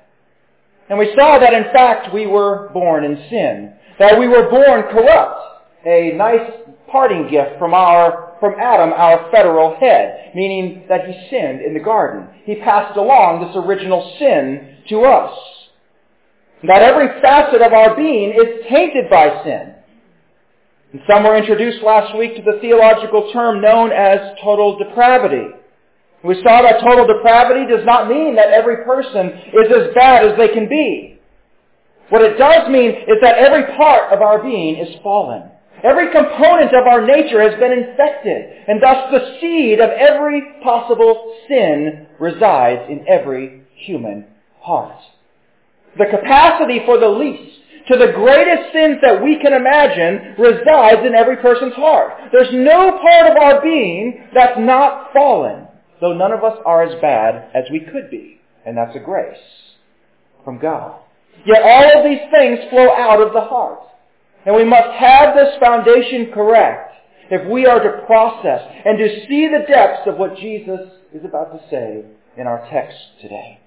And 0.89 0.97
we 0.97 1.13
saw 1.17 1.39
that 1.39 1.53
in 1.53 1.65
fact 1.73 2.13
we 2.13 2.25
were 2.25 2.69
born 2.73 3.03
in 3.03 3.17
sin, 3.29 3.73
that 3.99 4.17
we 4.17 4.27
were 4.27 4.49
born 4.49 4.83
corrupt, 4.83 5.41
a 5.85 6.13
nice 6.15 6.51
parting 6.89 7.29
gift 7.29 7.59
from 7.59 7.73
our 7.73 8.28
from 8.39 8.55
Adam, 8.59 8.93
our 8.93 9.29
federal 9.31 9.75
head, 9.79 10.31
meaning 10.35 10.85
that 10.87 11.05
he 11.05 11.29
sinned 11.29 11.61
in 11.61 11.73
the 11.73 11.79
garden. 11.79 12.27
He 12.45 12.55
passed 12.55 12.97
along 12.97 13.45
this 13.45 13.55
original 13.55 14.15
sin 14.19 14.77
to 14.89 15.01
us. 15.01 15.37
That 16.63 16.81
every 16.81 17.21
facet 17.21 17.61
of 17.61 17.73
our 17.73 17.95
being 17.95 18.31
is 18.31 18.65
tainted 18.69 19.09
by 19.09 19.43
sin. 19.43 19.75
And 20.91 21.01
some 21.09 21.23
were 21.23 21.37
introduced 21.37 21.83
last 21.83 22.17
week 22.17 22.35
to 22.35 22.41
the 22.41 22.59
theological 22.59 23.31
term 23.31 23.61
known 23.61 23.91
as 23.91 24.35
total 24.43 24.77
depravity. 24.77 25.55
We 26.23 26.35
saw 26.43 26.61
that 26.63 26.81
total 26.81 27.07
depravity 27.07 27.71
does 27.71 27.85
not 27.85 28.09
mean 28.09 28.35
that 28.35 28.49
every 28.49 28.83
person 28.83 29.27
is 29.27 29.71
as 29.71 29.93
bad 29.95 30.25
as 30.25 30.37
they 30.37 30.49
can 30.49 30.67
be. 30.67 31.19
What 32.09 32.23
it 32.23 32.37
does 32.37 32.69
mean 32.69 32.91
is 32.91 33.17
that 33.21 33.37
every 33.37 33.75
part 33.77 34.11
of 34.11 34.21
our 34.21 34.41
being 34.41 34.77
is 34.77 34.95
fallen. 35.03 35.48
Every 35.83 36.11
component 36.11 36.73
of 36.75 36.87
our 36.87 37.05
nature 37.05 37.41
has 37.41 37.59
been 37.59 37.71
infected, 37.71 38.67
and 38.67 38.81
thus 38.81 39.11
the 39.11 39.39
seed 39.39 39.79
of 39.79 39.89
every 39.89 40.41
possible 40.63 41.35
sin 41.47 42.07
resides 42.19 42.89
in 42.89 43.05
every 43.07 43.63
human 43.75 44.25
heart. 44.61 44.99
The 45.97 46.05
capacity 46.05 46.81
for 46.85 46.99
the 46.99 47.07
least 47.07 47.59
to 47.87 47.97
the 47.97 48.13
greatest 48.13 48.71
sins 48.73 48.97
that 49.01 49.23
we 49.23 49.39
can 49.41 49.53
imagine 49.53 50.35
resides 50.37 51.05
in 51.05 51.15
every 51.15 51.37
person's 51.37 51.73
heart. 51.73 52.13
There's 52.31 52.53
no 52.53 52.99
part 53.01 53.31
of 53.31 53.37
our 53.37 53.61
being 53.61 54.27
that's 54.33 54.59
not 54.59 55.11
fallen, 55.13 55.67
though 55.99 56.13
none 56.13 56.31
of 56.31 56.43
us 56.43 56.57
are 56.65 56.83
as 56.83 57.01
bad 57.01 57.49
as 57.55 57.63
we 57.71 57.79
could 57.79 58.11
be. 58.11 58.41
And 58.65 58.77
that's 58.77 58.95
a 58.95 58.99
grace 58.99 59.37
from 60.43 60.59
God. 60.59 60.99
Yet 61.45 61.63
all 61.63 61.97
of 61.97 62.03
these 62.03 62.21
things 62.31 62.59
flow 62.69 62.91
out 62.91 63.21
of 63.21 63.33
the 63.33 63.41
heart. 63.41 63.79
And 64.45 64.55
we 64.55 64.63
must 64.63 64.89
have 64.99 65.35
this 65.35 65.55
foundation 65.59 66.31
correct 66.33 66.93
if 67.29 67.47
we 67.49 67.65
are 67.65 67.79
to 67.79 68.05
process 68.05 68.61
and 68.85 68.97
to 68.97 69.27
see 69.27 69.47
the 69.47 69.65
depths 69.67 70.07
of 70.07 70.17
what 70.17 70.37
Jesus 70.37 70.79
is 71.13 71.25
about 71.25 71.51
to 71.51 71.69
say 71.69 72.05
in 72.37 72.47
our 72.47 72.67
text 72.69 72.97
today. 73.21 73.59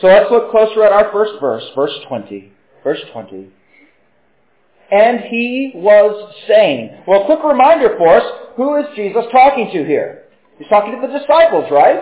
So 0.00 0.08
let's 0.08 0.30
look 0.30 0.50
closer 0.50 0.84
at 0.84 0.92
our 0.92 1.10
first 1.12 1.40
verse, 1.40 1.64
verse 1.74 1.92
20. 2.08 2.52
Verse 2.84 3.00
20. 3.12 3.50
And 4.92 5.20
he 5.20 5.72
was 5.74 6.34
saying. 6.46 7.02
Well, 7.06 7.24
quick 7.24 7.42
reminder 7.42 7.96
for 7.96 8.16
us, 8.16 8.24
who 8.56 8.76
is 8.76 8.86
Jesus 8.94 9.24
talking 9.32 9.70
to 9.72 9.84
here? 9.84 10.24
He's 10.58 10.68
talking 10.68 10.92
to 11.00 11.06
the 11.06 11.18
disciples, 11.18 11.66
right? 11.70 12.00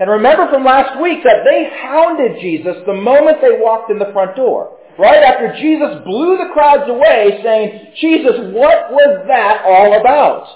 And 0.00 0.10
remember 0.10 0.48
from 0.50 0.64
last 0.64 1.00
week 1.00 1.22
that 1.24 1.44
they 1.44 1.68
hounded 1.82 2.40
Jesus 2.40 2.76
the 2.86 2.94
moment 2.94 3.38
they 3.40 3.58
walked 3.60 3.90
in 3.90 3.98
the 3.98 4.10
front 4.12 4.36
door. 4.36 4.77
Right 4.98 5.22
after 5.22 5.54
Jesus 5.56 6.02
blew 6.04 6.36
the 6.38 6.50
crowds 6.52 6.90
away 6.90 7.40
saying, 7.44 7.94
Jesus, 8.00 8.52
what 8.52 8.90
was 8.90 9.24
that 9.28 9.62
all 9.64 10.00
about? 10.00 10.46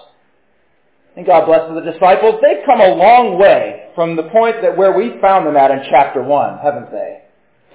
And 1.16 1.25
God 1.25 1.46
bless 1.46 1.68
the 1.72 1.92
disciples. 1.92 2.40
They've 2.42 2.66
come 2.66 2.80
a 2.80 2.94
long 2.94 3.38
way 3.38 3.90
from 3.94 4.16
the 4.16 4.25
point 4.25 4.56
that 4.62 4.76
where 4.76 4.92
we 4.92 5.20
found 5.20 5.46
them 5.46 5.56
at 5.56 5.70
in 5.70 5.82
chapter 5.90 6.22
1, 6.22 6.58
haven't 6.58 6.90
they? 6.90 7.22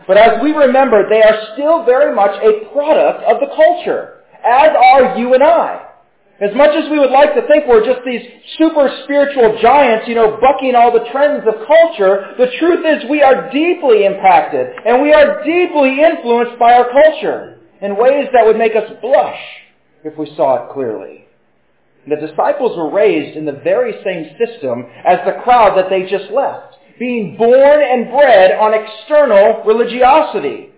But 0.08 0.18
as 0.18 0.42
we 0.42 0.52
remember, 0.52 1.08
they 1.10 1.22
are 1.22 1.54
still 1.54 1.86
very 1.86 2.14
much 2.14 2.36
a 2.44 2.66
product 2.74 3.24
of 3.24 3.40
the 3.40 3.56
culture, 3.56 4.24
as 4.44 4.70
are 4.76 5.18
you 5.18 5.34
and 5.34 5.44
I. 5.44 5.87
As 6.40 6.54
much 6.56 6.70
as 6.76 6.90
we 6.92 7.00
would 7.00 7.10
like 7.10 7.34
to 7.34 7.48
think 7.48 7.66
we're 7.68 7.86
just 7.86 8.06
these 8.06 8.22
super 8.60 8.90
spiritual 9.04 9.58
giants, 9.60 10.08
you 10.08 10.14
know, 10.14 10.38
bucking 10.40 10.76
all 10.76 10.92
the 10.92 11.10
trends 11.12 11.44
of 11.48 11.66
culture, 11.66 12.36
the 12.38 12.52
truth 12.60 12.86
is 12.86 13.10
we 13.10 13.24
are 13.24 13.50
deeply 13.52 14.06
impacted 14.06 14.68
and 14.86 15.02
we 15.02 15.14
are 15.14 15.44
deeply 15.44 16.00
influenced 16.00 16.60
by 16.60 16.74
our 16.74 16.92
culture 16.92 17.60
in 17.82 17.98
ways 17.98 18.28
that 18.34 18.46
would 18.46 18.58
make 18.58 18.76
us 18.76 18.90
blush 19.02 19.40
if 20.04 20.16
we 20.16 20.32
saw 20.36 20.64
it 20.64 20.74
clearly. 20.74 21.26
The 22.08 22.16
disciples 22.16 22.78
were 22.78 22.92
raised 22.92 23.36
in 23.36 23.46
the 23.46 23.60
very 23.64 23.94
same 24.04 24.38
system 24.38 24.86
as 25.06 25.18
the 25.26 25.42
crowd 25.44 25.76
that 25.76 25.90
they 25.90 26.04
just 26.04 26.32
left, 26.32 26.76
being 27.00 27.36
born 27.36 27.82
and 27.82 28.12
bred 28.12 28.52
on 28.52 28.76
external 28.76 29.64
religiosity. 29.66 30.70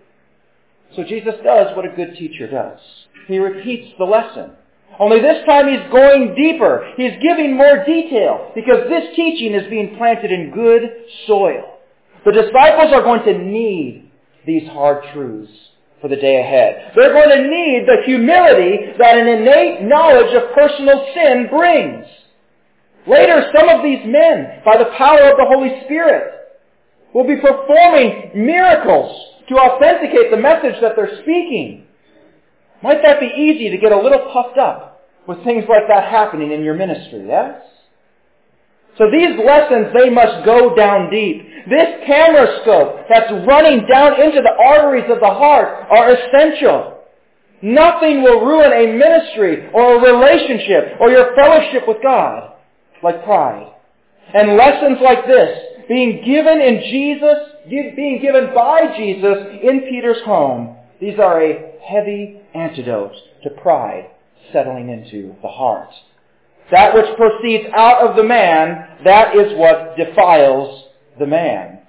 So 0.96 1.04
Jesus 1.04 1.34
does 1.44 1.76
what 1.76 1.84
a 1.84 1.94
good 1.94 2.16
teacher 2.16 2.50
does. 2.50 2.80
He 3.28 3.38
repeats 3.38 3.92
the 3.98 4.04
lesson. 4.04 4.52
Only 4.98 5.20
this 5.20 5.44
time 5.46 5.68
he's 5.68 5.90
going 5.90 6.34
deeper. 6.34 6.92
He's 6.96 7.12
giving 7.22 7.56
more 7.56 7.84
detail 7.84 8.52
because 8.54 8.88
this 8.88 9.14
teaching 9.16 9.54
is 9.54 9.68
being 9.70 9.96
planted 9.96 10.30
in 10.32 10.50
good 10.50 10.82
soil. 11.26 11.78
The 12.24 12.32
disciples 12.32 12.92
are 12.92 13.02
going 13.02 13.24
to 13.24 13.38
need 13.38 14.10
these 14.46 14.68
hard 14.68 15.04
truths 15.12 15.52
for 16.00 16.08
the 16.08 16.16
day 16.16 16.40
ahead. 16.40 16.92
They're 16.96 17.12
going 17.12 17.30
to 17.30 17.48
need 17.48 17.86
the 17.86 18.02
humility 18.04 18.92
that 18.98 19.18
an 19.18 19.28
innate 19.28 19.82
knowledge 19.82 20.34
of 20.34 20.54
personal 20.54 21.06
sin 21.14 21.48
brings. 21.50 22.06
Later, 23.06 23.50
some 23.56 23.68
of 23.68 23.82
these 23.82 24.00
men, 24.04 24.60
by 24.64 24.76
the 24.76 24.90
power 24.96 25.30
of 25.30 25.36
the 25.36 25.46
Holy 25.48 25.82
Spirit, 25.84 26.34
will 27.14 27.26
be 27.26 27.40
performing 27.40 28.32
miracles 28.34 29.18
to 29.48 29.54
authenticate 29.56 30.30
the 30.30 30.36
message 30.36 30.80
that 30.80 30.92
they're 30.96 31.22
speaking. 31.22 31.86
Might 32.82 33.02
that 33.02 33.20
be 33.20 33.26
easy 33.26 33.70
to 33.70 33.78
get 33.78 33.92
a 33.92 34.00
little 34.00 34.30
puffed 34.32 34.58
up 34.58 35.02
with 35.26 35.44
things 35.44 35.64
like 35.68 35.86
that 35.88 36.10
happening 36.10 36.52
in 36.52 36.62
your 36.62 36.74
ministry, 36.74 37.26
yes? 37.26 37.62
So 38.98 39.10
these 39.10 39.38
lessons, 39.44 39.94
they 39.94 40.10
must 40.10 40.44
go 40.44 40.74
down 40.74 41.10
deep. 41.10 41.42
This 41.68 42.04
camera 42.06 42.58
scope 42.62 43.06
that's 43.08 43.32
running 43.46 43.86
down 43.86 44.20
into 44.20 44.42
the 44.42 44.52
arteries 44.66 45.10
of 45.10 45.20
the 45.20 45.26
heart 45.26 45.86
are 45.90 46.10
essential. 46.12 46.98
Nothing 47.62 48.22
will 48.22 48.44
ruin 48.44 48.72
a 48.72 48.92
ministry 48.96 49.68
or 49.72 49.96
a 49.96 50.12
relationship 50.12 50.96
or 51.00 51.10
your 51.10 51.34
fellowship 51.34 51.86
with 51.86 51.98
God 52.02 52.52
like 53.02 53.24
pride. 53.24 53.72
And 54.34 54.56
lessons 54.56 54.98
like 55.02 55.26
this, 55.26 55.58
being 55.88 56.24
given 56.24 56.60
in 56.60 56.80
Jesus, 56.90 57.38
being 57.68 58.20
given 58.22 58.54
by 58.54 58.94
Jesus 58.96 59.60
in 59.62 59.80
Peter's 59.90 60.22
home, 60.24 60.76
these 61.00 61.18
are 61.18 61.42
a 61.42 61.72
heavy 61.82 62.40
antidote 62.54 63.14
to 63.42 63.50
pride 63.62 64.10
settling 64.52 64.90
into 64.90 65.34
the 65.42 65.48
heart. 65.48 65.90
That 66.70 66.94
which 66.94 67.16
proceeds 67.16 67.68
out 67.74 68.06
of 68.06 68.16
the 68.16 68.22
man, 68.22 68.98
that 69.04 69.34
is 69.34 69.56
what 69.58 69.96
defiles 69.96 70.84
the 71.18 71.26
man. 71.26 71.80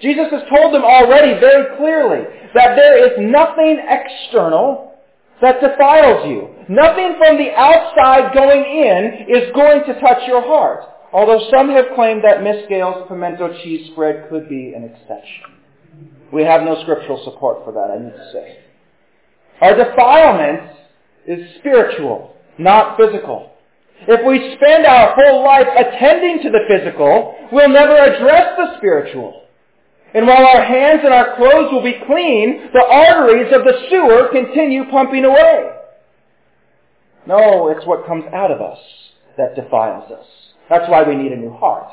Jesus 0.00 0.26
has 0.30 0.42
told 0.54 0.74
them 0.74 0.84
already 0.84 1.38
very 1.40 1.76
clearly 1.76 2.24
that 2.54 2.76
there 2.76 3.04
is 3.06 3.30
nothing 3.30 3.80
external 3.88 4.94
that 5.42 5.60
defiles 5.60 6.26
you. 6.26 6.48
Nothing 6.68 7.16
from 7.18 7.38
the 7.38 7.50
outside 7.56 8.34
going 8.34 8.60
in 8.60 9.26
is 9.28 9.52
going 9.54 9.84
to 9.86 10.00
touch 10.00 10.22
your 10.26 10.42
heart. 10.42 10.84
Although 11.12 11.48
some 11.50 11.70
have 11.70 11.86
claimed 11.96 12.22
that 12.24 12.42
Miss 12.42 12.66
Gale's 12.68 13.08
pimento 13.08 13.52
cheese 13.62 13.90
spread 13.92 14.28
could 14.30 14.48
be 14.48 14.74
an 14.74 14.84
exception. 14.84 15.59
We 16.32 16.44
have 16.44 16.62
no 16.62 16.80
scriptural 16.82 17.22
support 17.24 17.64
for 17.64 17.72
that, 17.72 17.90
I 17.90 18.02
need 18.02 18.12
to 18.12 18.30
say. 18.32 18.58
Our 19.60 19.76
defilement 19.76 20.76
is 21.26 21.56
spiritual, 21.58 22.36
not 22.58 22.96
physical. 22.96 23.50
If 24.08 24.24
we 24.26 24.56
spend 24.56 24.86
our 24.86 25.14
whole 25.14 25.44
life 25.44 25.66
attending 25.76 26.42
to 26.42 26.50
the 26.50 26.64
physical, 26.68 27.36
we'll 27.52 27.68
never 27.68 27.96
address 27.96 28.56
the 28.56 28.76
spiritual. 28.78 29.42
And 30.14 30.26
while 30.26 30.44
our 30.44 30.62
hands 30.64 31.00
and 31.04 31.12
our 31.12 31.36
clothes 31.36 31.70
will 31.72 31.82
be 31.82 32.00
clean, 32.06 32.70
the 32.72 32.84
arteries 32.84 33.52
of 33.52 33.64
the 33.64 33.86
sewer 33.90 34.28
continue 34.32 34.84
pumping 34.90 35.24
away. 35.24 35.70
No, 37.26 37.68
it's 37.68 37.86
what 37.86 38.06
comes 38.06 38.24
out 38.32 38.50
of 38.50 38.60
us 38.60 38.78
that 39.36 39.54
defiles 39.54 40.10
us. 40.10 40.26
That's 40.68 40.88
why 40.88 41.02
we 41.02 41.14
need 41.14 41.32
a 41.32 41.36
new 41.36 41.52
heart. 41.52 41.90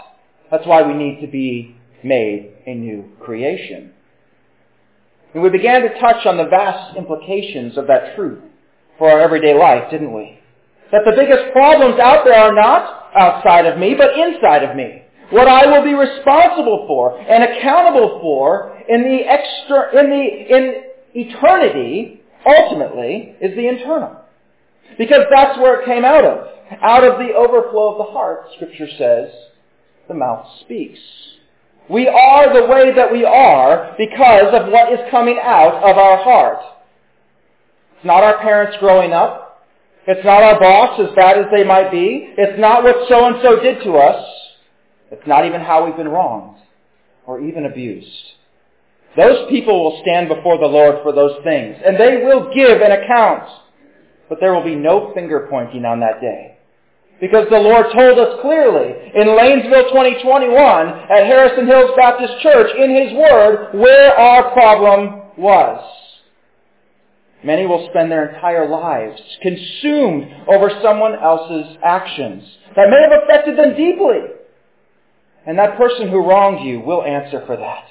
That's 0.50 0.65
why 0.65 0.82
we 0.84 0.94
need 0.94 1.22
to 1.22 1.27
be 1.27 1.75
made 2.03 2.53
a 2.65 2.74
new 2.74 3.12
creation. 3.20 3.94
And 5.34 5.43
we 5.43 5.50
began 5.50 5.81
to 5.81 6.00
touch 6.00 6.25
on 6.25 6.38
the 6.38 6.46
vast 6.46 6.98
implications 6.98 7.77
of 7.77 7.88
that 7.88 8.15
truth 8.15 8.39
for 8.98 9.12
our 9.12 9.19
everyday 9.19 9.53
life, 9.53 9.91
didn't 9.91 10.13
we? 10.13 10.39
That 10.91 11.01
the 11.05 11.15
biggest 11.15 11.51
problems 11.51 12.00
out 12.00 12.24
there 12.24 12.39
are 12.39 12.53
not 12.53 13.12
outside 13.15 13.65
of 13.65 13.77
me, 13.77 13.93
but 13.96 14.17
inside 14.17 14.63
of 14.63 14.75
me. 14.75 15.03
What 15.29 15.48
I 15.48 15.65
will 15.67 15.84
be 15.84 15.93
responsible 15.93 16.86
for 16.88 17.19
and 17.19 17.43
accountable 17.43 18.19
for 18.22 18.81
in 18.88 19.03
the 19.03 19.19
extra, 19.27 20.00
in 20.00 20.10
the, 20.10 20.55
in 20.55 20.84
eternity, 21.13 22.22
ultimately, 22.46 23.36
is 23.41 23.55
the 23.55 23.67
internal. 23.67 24.22
Because 24.98 25.24
that's 25.29 25.60
where 25.60 25.81
it 25.81 25.86
came 25.86 26.05
out 26.05 26.24
of. 26.24 26.48
Out 26.81 27.03
of 27.03 27.19
the 27.19 27.34
overflow 27.34 27.91
of 27.91 27.98
the 27.98 28.12
heart, 28.12 28.46
Scripture 28.55 28.88
says, 28.98 29.29
the 30.07 30.13
mouth 30.13 30.46
speaks. 30.62 31.00
We 31.89 32.08
are 32.08 32.53
the 32.53 32.67
way 32.67 32.94
that 32.94 33.12
we 33.12 33.24
are 33.24 33.96
because 33.98 34.53
of 34.53 34.72
what 34.72 34.91
is 34.91 35.00
coming 35.10 35.39
out 35.41 35.75
of 35.75 35.98
our 35.98 36.24
heart. 36.24 36.60
It's 37.96 38.06
not 38.06 38.24
our 38.24 38.39
parents 38.41 38.77
growing 38.79 39.13
up. 39.13 39.65
It's 40.06 40.24
not 40.25 40.44
our 40.44 40.60
boss, 40.60 41.00
as 41.00 41.15
bad 41.15 41.38
as 41.38 41.46
they 41.53 41.63
might 41.63 41.91
be. 41.91 42.34
It's 42.38 42.60
not 42.60 42.84
what 42.84 43.08
so-and-so 43.10 43.62
did 43.62 43.84
to 43.84 43.94
us. 43.98 44.25
It's 45.12 45.27
not 45.27 45.46
even 45.46 45.62
how 45.62 45.86
we've 45.86 45.98
been 45.98 46.10
wronged 46.10 46.58
or 47.25 47.41
even 47.41 47.65
abused. 47.65 48.08
Those 49.17 49.50
people 49.50 49.84
will 49.84 50.01
stand 50.01 50.29
before 50.29 50.58
the 50.60 50.67
Lord 50.67 50.98
for 51.03 51.12
those 51.12 51.41
things, 51.44 51.75
and 51.86 52.00
they 52.00 52.24
will 52.24 52.53
give 52.53 52.82
an 52.82 52.91
account. 52.91 53.50
But 54.29 54.39
there 54.39 54.53
will 54.53 54.63
be 54.63 54.75
no 54.75 55.12
finger 55.13 55.48
pointing 55.50 55.86
on 55.86 56.01
that 56.01 56.22
day. 56.22 56.56
Because 57.19 57.47
the 57.50 57.57
Lord 57.57 57.88
told 57.97 58.19
us 58.19 58.39
clearly 58.41 58.93
in 59.15 59.27
Lanesville 59.27 59.89
2021 59.89 60.88
at 60.88 61.25
Harrison 61.25 61.65
Hills 61.65 61.91
Baptist 61.97 62.33
Church 62.41 62.69
in 62.77 62.95
His 62.95 63.13
Word 63.13 63.74
where 63.74 64.15
our 64.15 64.51
problem 64.51 65.21
was. 65.36 65.83
Many 67.43 67.65
will 67.65 67.88
spend 67.89 68.12
their 68.12 68.36
entire 68.36 68.69
lives 68.69 69.19
consumed 69.41 70.27
over 70.47 70.69
someone 70.83 71.15
else's 71.15 71.77
actions 71.83 72.43
that 72.75 72.89
may 72.89 73.01
have 73.01 73.24
affected 73.24 73.57
them 73.57 73.75
deeply. 73.75 74.19
And 75.45 75.57
that 75.57 75.77
person 75.77 76.09
who 76.09 76.27
wronged 76.27 76.67
you 76.67 76.81
will 76.81 77.03
answer 77.03 77.43
for 77.47 77.57
that. 77.57 77.86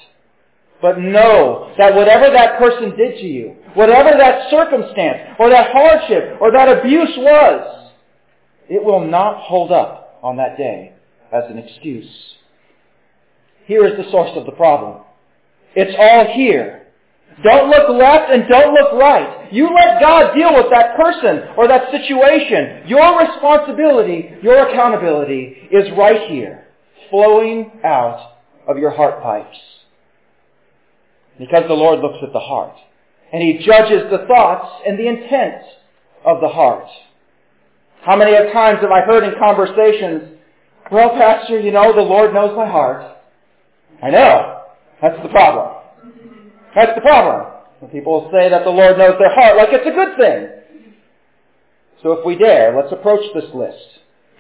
But 0.83 1.00
know 1.00 1.73
that 1.78 1.95
whatever 1.95 2.30
that 2.30 2.59
person 2.59 2.97
did 2.97 3.18
to 3.18 3.26
you, 3.26 3.56
whatever 3.75 4.11
that 4.16 4.50
circumstance 4.50 5.37
or 5.38 5.49
that 5.50 5.73
hardship 5.73 6.38
or 6.40 6.52
that 6.52 6.78
abuse 6.78 7.14
was, 7.16 7.86
it 8.68 8.85
will 8.85 9.06
not 9.06 9.42
hold 9.42 9.73
up 9.73 10.18
on 10.23 10.37
that 10.37 10.56
day 10.56 10.92
as 11.32 11.44
an 11.49 11.58
excuse. 11.58 12.11
Here 13.66 13.85
is 13.87 13.96
the 13.96 14.11
source 14.11 14.30
of 14.37 14.46
the 14.46 14.52
problem. 14.52 15.02
It's 15.75 15.94
all 15.99 16.35
here. 16.35 16.87
Don't 17.44 17.68
look 17.68 17.90
left 17.90 18.32
and 18.32 18.49
don't 18.49 18.73
look 18.73 18.94
right. 18.94 19.52
You 19.52 19.68
let 19.75 20.00
God 20.00 20.35
deal 20.35 20.54
with 20.54 20.66
that 20.70 20.96
person 20.96 21.54
or 21.58 21.68
that 21.68 21.90
situation. 21.90 22.88
Your 22.88 23.20
responsibility, 23.20 24.30
your 24.42 24.68
accountability 24.68 25.68
is 25.70 25.90
right 25.99 26.30
here 26.30 26.66
flowing 27.11 27.73
out 27.85 28.37
of 28.66 28.78
your 28.78 28.90
heart 28.90 29.23
pipes. 29.23 29.58
Because 31.38 31.64
the 31.68 31.75
Lord 31.75 32.00
looks 32.00 32.18
at 32.23 32.32
the 32.32 32.40
heart. 32.40 32.75
And 33.32 33.42
He 33.42 33.64
judges 33.66 34.11
the 34.11 34.26
thoughts 34.26 34.82
and 34.87 34.99
the 34.99 35.06
intent 35.06 35.62
of 36.25 36.40
the 36.40 36.49
heart. 36.49 36.88
How 38.07 38.15
many 38.15 38.31
times 38.53 38.79
have 38.83 38.93
I 38.93 39.01
heard 39.01 39.25
in 39.25 39.37
conversations, 39.37 40.39
well, 40.93 41.11
Pastor, 41.11 41.59
you 41.59 41.73
know, 41.73 41.93
the 41.93 42.03
Lord 42.03 42.33
knows 42.33 42.57
my 42.57 42.65
heart. 42.65 43.03
I 44.01 44.11
know. 44.11 44.63
That's 45.03 45.21
the 45.25 45.29
problem. 45.29 45.83
That's 46.77 46.93
the 46.95 47.01
problem. 47.01 47.53
When 47.81 47.91
people 47.91 48.31
say 48.33 48.49
that 48.49 48.63
the 48.63 48.71
Lord 48.71 48.97
knows 48.97 49.17
their 49.19 49.35
heart 49.35 49.57
like 49.57 49.71
it's 49.73 49.87
a 49.87 49.91
good 49.91 50.17
thing. 50.17 50.93
So 52.05 52.13
if 52.13 52.25
we 52.25 52.37
dare, 52.37 52.77
let's 52.77 52.93
approach 52.93 53.25
this 53.35 53.53
list. 53.53 53.99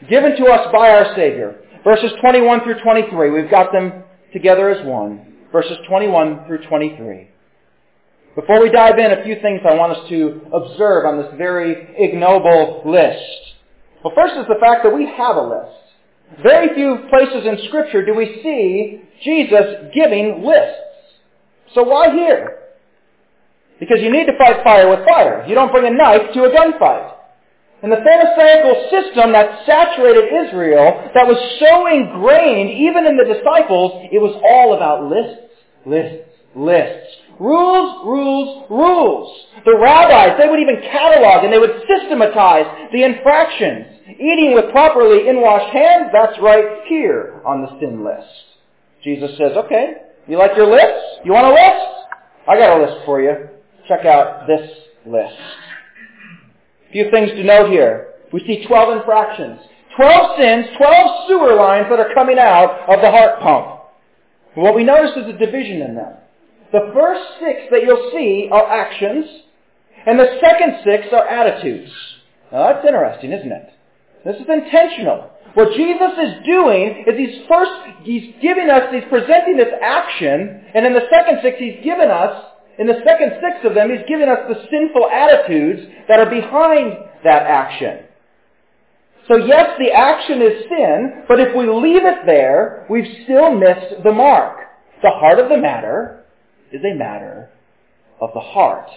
Given 0.08 0.36
to 0.36 0.44
us 0.44 0.68
by 0.72 0.90
our 0.90 1.16
Savior. 1.16 1.56
Verses 1.82 2.12
21 2.20 2.62
through 2.62 2.80
23, 2.82 3.30
we've 3.30 3.50
got 3.50 3.72
them 3.72 4.04
together 4.32 4.70
as 4.70 4.86
one. 4.86 5.34
Verses 5.50 5.76
21 5.88 6.46
through 6.46 6.64
23. 6.68 7.30
Before 8.36 8.62
we 8.62 8.70
dive 8.70 8.98
in, 9.00 9.10
a 9.10 9.24
few 9.24 9.40
things 9.42 9.62
I 9.68 9.74
want 9.74 9.96
us 9.96 10.08
to 10.08 10.42
observe 10.52 11.04
on 11.04 11.16
this 11.16 11.34
very 11.36 11.96
ignoble 11.98 12.82
list. 12.86 13.55
Well, 14.06 14.14
first 14.14 14.38
is 14.38 14.46
the 14.46 14.60
fact 14.62 14.84
that 14.84 14.94
we 14.94 15.04
have 15.18 15.34
a 15.34 15.42
list. 15.42 15.82
Very 16.40 16.72
few 16.76 17.10
places 17.10 17.42
in 17.42 17.58
Scripture 17.66 18.06
do 18.06 18.14
we 18.14 18.38
see 18.40 19.02
Jesus 19.24 19.90
giving 19.92 20.46
lists. 20.46 21.18
So 21.74 21.82
why 21.82 22.14
here? 22.14 22.70
Because 23.80 23.98
you 24.00 24.12
need 24.12 24.26
to 24.26 24.38
fight 24.38 24.62
fire 24.62 24.88
with 24.88 25.04
fire. 25.04 25.44
You 25.48 25.56
don't 25.56 25.72
bring 25.72 25.92
a 25.92 25.96
knife 25.96 26.32
to 26.34 26.44
a 26.44 26.50
gunfight. 26.50 27.14
And 27.82 27.90
the 27.90 27.96
Pharisaical 27.96 28.90
system 28.94 29.32
that 29.32 29.66
saturated 29.66 30.30
Israel, 30.46 31.10
that 31.12 31.26
was 31.26 31.42
so 31.58 31.88
ingrained 31.90 32.78
even 32.78 33.06
in 33.06 33.16
the 33.16 33.24
disciples, 33.24 34.06
it 34.12 34.22
was 34.22 34.38
all 34.46 34.76
about 34.76 35.10
lists, 35.10 35.50
lists, 35.84 36.30
lists. 36.54 37.10
Rules, 37.40 38.06
rules, 38.06 38.66
rules. 38.70 39.46
The 39.64 39.76
rabbis, 39.76 40.38
they 40.38 40.48
would 40.48 40.60
even 40.60 40.80
catalog 40.92 41.42
and 41.42 41.52
they 41.52 41.58
would 41.58 41.82
systematize 41.90 42.88
the 42.92 43.02
infractions. 43.02 43.95
Eating 44.18 44.54
with 44.54 44.70
properly 44.70 45.28
in-washed 45.28 45.72
hands, 45.74 46.10
that's 46.12 46.38
right 46.40 46.82
here 46.88 47.40
on 47.44 47.62
the 47.62 47.80
sin 47.80 48.04
list. 48.04 48.26
Jesus 49.04 49.30
says, 49.36 49.52
okay, 49.56 49.92
you 50.26 50.38
like 50.38 50.56
your 50.56 50.70
list? 50.70 51.20
You 51.24 51.32
want 51.32 51.46
a 51.46 51.50
list? 51.50 51.96
I 52.48 52.56
got 52.56 52.78
a 52.78 52.82
list 52.82 53.04
for 53.04 53.20
you. 53.20 53.48
Check 53.88 54.06
out 54.06 54.46
this 54.46 54.70
list. 55.06 55.36
A 56.88 56.92
few 56.92 57.10
things 57.10 57.30
to 57.30 57.44
note 57.44 57.70
here. 57.70 58.14
We 58.32 58.40
see 58.40 58.64
12 58.66 58.98
infractions. 58.98 59.60
12 59.96 60.38
sins, 60.38 60.66
12 60.76 61.28
sewer 61.28 61.54
lines 61.54 61.86
that 61.90 61.98
are 61.98 62.12
coming 62.14 62.38
out 62.38 62.88
of 62.88 63.00
the 63.00 63.10
heart 63.10 63.40
pump. 63.40 63.82
What 64.54 64.74
we 64.74 64.84
notice 64.84 65.16
is 65.16 65.34
a 65.34 65.38
division 65.38 65.82
in 65.82 65.94
them. 65.94 66.14
The 66.72 66.90
first 66.94 67.22
six 67.40 67.60
that 67.70 67.82
you'll 67.82 68.10
see 68.12 68.48
are 68.50 68.66
actions, 68.68 69.26
and 70.06 70.18
the 70.18 70.38
second 70.40 70.78
six 70.84 71.06
are 71.12 71.26
attitudes. 71.26 71.90
Now 72.50 72.72
that's 72.72 72.86
interesting, 72.86 73.32
isn't 73.32 73.52
it? 73.52 73.70
This 74.26 74.36
is 74.36 74.48
intentional. 74.48 75.30
What 75.54 75.72
Jesus 75.74 76.12
is 76.18 76.44
doing 76.44 77.04
is 77.06 77.16
he's 77.16 77.46
first, 77.48 77.70
he's 78.02 78.34
giving 78.42 78.68
us, 78.68 78.92
he's 78.92 79.08
presenting 79.08 79.56
this 79.56 79.72
action, 79.80 80.66
and 80.74 80.84
in 80.84 80.92
the 80.92 81.06
second 81.10 81.38
six 81.42 81.56
he's 81.58 81.82
given 81.82 82.10
us 82.10 82.52
in 82.78 82.86
the 82.86 83.00
second 83.06 83.32
six 83.40 83.64
of 83.64 83.74
them, 83.74 83.90
he's 83.90 84.06
given 84.06 84.28
us 84.28 84.40
the 84.48 84.66
sinful 84.70 85.08
attitudes 85.08 85.80
that 86.08 86.20
are 86.20 86.28
behind 86.28 86.92
that 87.24 87.42
action. 87.42 88.04
So 89.28 89.38
yes, 89.38 89.70
the 89.78 89.92
action 89.92 90.42
is 90.42 90.64
sin, 90.68 91.24
but 91.26 91.40
if 91.40 91.56
we 91.56 91.68
leave 91.68 92.04
it 92.04 92.26
there, 92.26 92.86
we've 92.90 93.24
still 93.24 93.52
missed 93.54 94.02
the 94.04 94.12
mark. 94.12 94.58
The 95.02 95.10
heart 95.10 95.38
of 95.38 95.48
the 95.48 95.56
matter 95.56 96.24
is 96.70 96.82
a 96.84 96.94
matter 96.94 97.50
of 98.20 98.30
the 98.34 98.40
heart. 98.40 98.88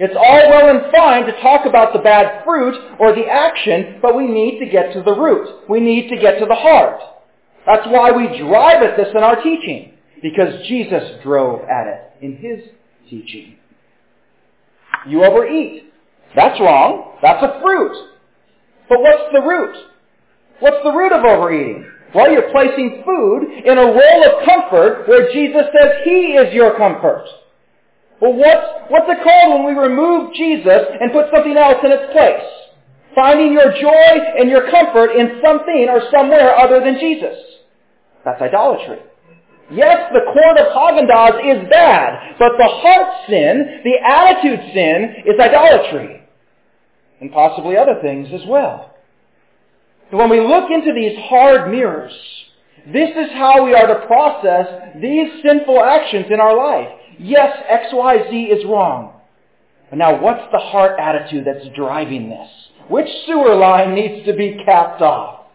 It's 0.00 0.14
all 0.16 0.50
well 0.50 0.70
and 0.70 0.92
fine 0.92 1.24
to 1.26 1.40
talk 1.40 1.66
about 1.66 1.92
the 1.92 2.00
bad 2.00 2.44
fruit 2.44 2.74
or 2.98 3.14
the 3.14 3.26
action, 3.26 4.00
but 4.02 4.16
we 4.16 4.26
need 4.26 4.58
to 4.58 4.66
get 4.66 4.92
to 4.92 5.02
the 5.02 5.14
root. 5.14 5.68
We 5.68 5.80
need 5.80 6.08
to 6.10 6.16
get 6.16 6.40
to 6.40 6.46
the 6.46 6.54
heart. 6.54 7.00
That's 7.66 7.86
why 7.86 8.10
we 8.10 8.38
drive 8.38 8.82
at 8.82 8.96
this 8.96 9.08
in 9.14 9.22
our 9.22 9.40
teaching, 9.42 9.94
because 10.20 10.66
Jesus 10.66 11.22
drove 11.22 11.62
at 11.62 11.86
it 11.86 12.24
in 12.24 12.36
his 12.36 12.64
teaching. 13.08 13.56
You 15.06 15.24
overeat. 15.24 15.92
That's 16.34 16.58
wrong. 16.60 17.16
That's 17.22 17.42
a 17.42 17.60
fruit. 17.62 18.10
But 18.88 19.00
what's 19.00 19.32
the 19.32 19.42
root? 19.42 19.76
What's 20.60 20.82
the 20.82 20.90
root 20.90 21.12
of 21.12 21.24
overeating? 21.24 21.90
Well, 22.14 22.30
you're 22.30 22.50
placing 22.50 23.02
food 23.04 23.42
in 23.64 23.78
a 23.78 23.82
role 23.82 24.24
of 24.24 24.44
comfort 24.44 25.08
where 25.08 25.32
Jesus 25.32 25.62
says 25.78 25.96
He 26.04 26.34
is 26.34 26.54
your 26.54 26.76
comfort. 26.76 27.26
Well, 28.20 28.34
what's, 28.34 28.90
what's 28.90 29.06
it 29.08 29.22
called 29.22 29.64
when 29.64 29.74
we 29.74 29.80
remove 29.80 30.34
Jesus 30.34 30.82
and 31.00 31.12
put 31.12 31.26
something 31.34 31.56
else 31.56 31.78
in 31.84 31.92
its 31.92 32.12
place? 32.12 32.46
Finding 33.14 33.52
your 33.52 33.72
joy 33.72 34.10
and 34.38 34.50
your 34.50 34.70
comfort 34.70 35.12
in 35.12 35.40
something 35.44 35.88
or 35.90 36.02
somewhere 36.10 36.56
other 36.56 36.80
than 36.80 36.98
Jesus. 36.98 37.36
That's 38.24 38.40
idolatry. 38.40 38.98
Yes, 39.70 40.12
the 40.12 40.20
quart 40.32 40.58
of 40.58 40.66
Haagen-Dazs 40.72 41.64
is 41.64 41.70
bad, 41.70 42.36
but 42.38 42.52
the 42.58 42.68
heart 42.68 43.26
sin, 43.28 43.80
the 43.82 43.98
attitude 44.04 44.60
sin, 44.74 45.24
is 45.26 45.40
idolatry. 45.40 46.22
And 47.20 47.32
possibly 47.32 47.76
other 47.76 47.98
things 48.02 48.28
as 48.32 48.46
well. 48.46 48.94
So 50.10 50.18
when 50.18 50.28
we 50.28 50.40
look 50.40 50.70
into 50.70 50.92
these 50.94 51.16
hard 51.28 51.70
mirrors, 51.70 52.12
this 52.92 53.10
is 53.10 53.32
how 53.32 53.64
we 53.64 53.74
are 53.74 53.86
to 53.86 54.06
process 54.06 55.00
these 55.00 55.28
sinful 55.42 55.82
actions 55.82 56.26
in 56.30 56.40
our 56.40 56.56
life. 56.56 57.00
Yes, 57.18 57.56
XYZ 57.70 58.58
is 58.58 58.64
wrong. 58.64 59.20
But 59.90 59.98
now 59.98 60.20
what's 60.20 60.50
the 60.50 60.58
heart 60.58 60.98
attitude 60.98 61.44
that's 61.46 61.66
driving 61.76 62.28
this? 62.28 62.48
Which 62.88 63.08
sewer 63.26 63.54
line 63.54 63.94
needs 63.94 64.26
to 64.26 64.34
be 64.34 64.60
capped 64.64 65.02
off? 65.02 65.46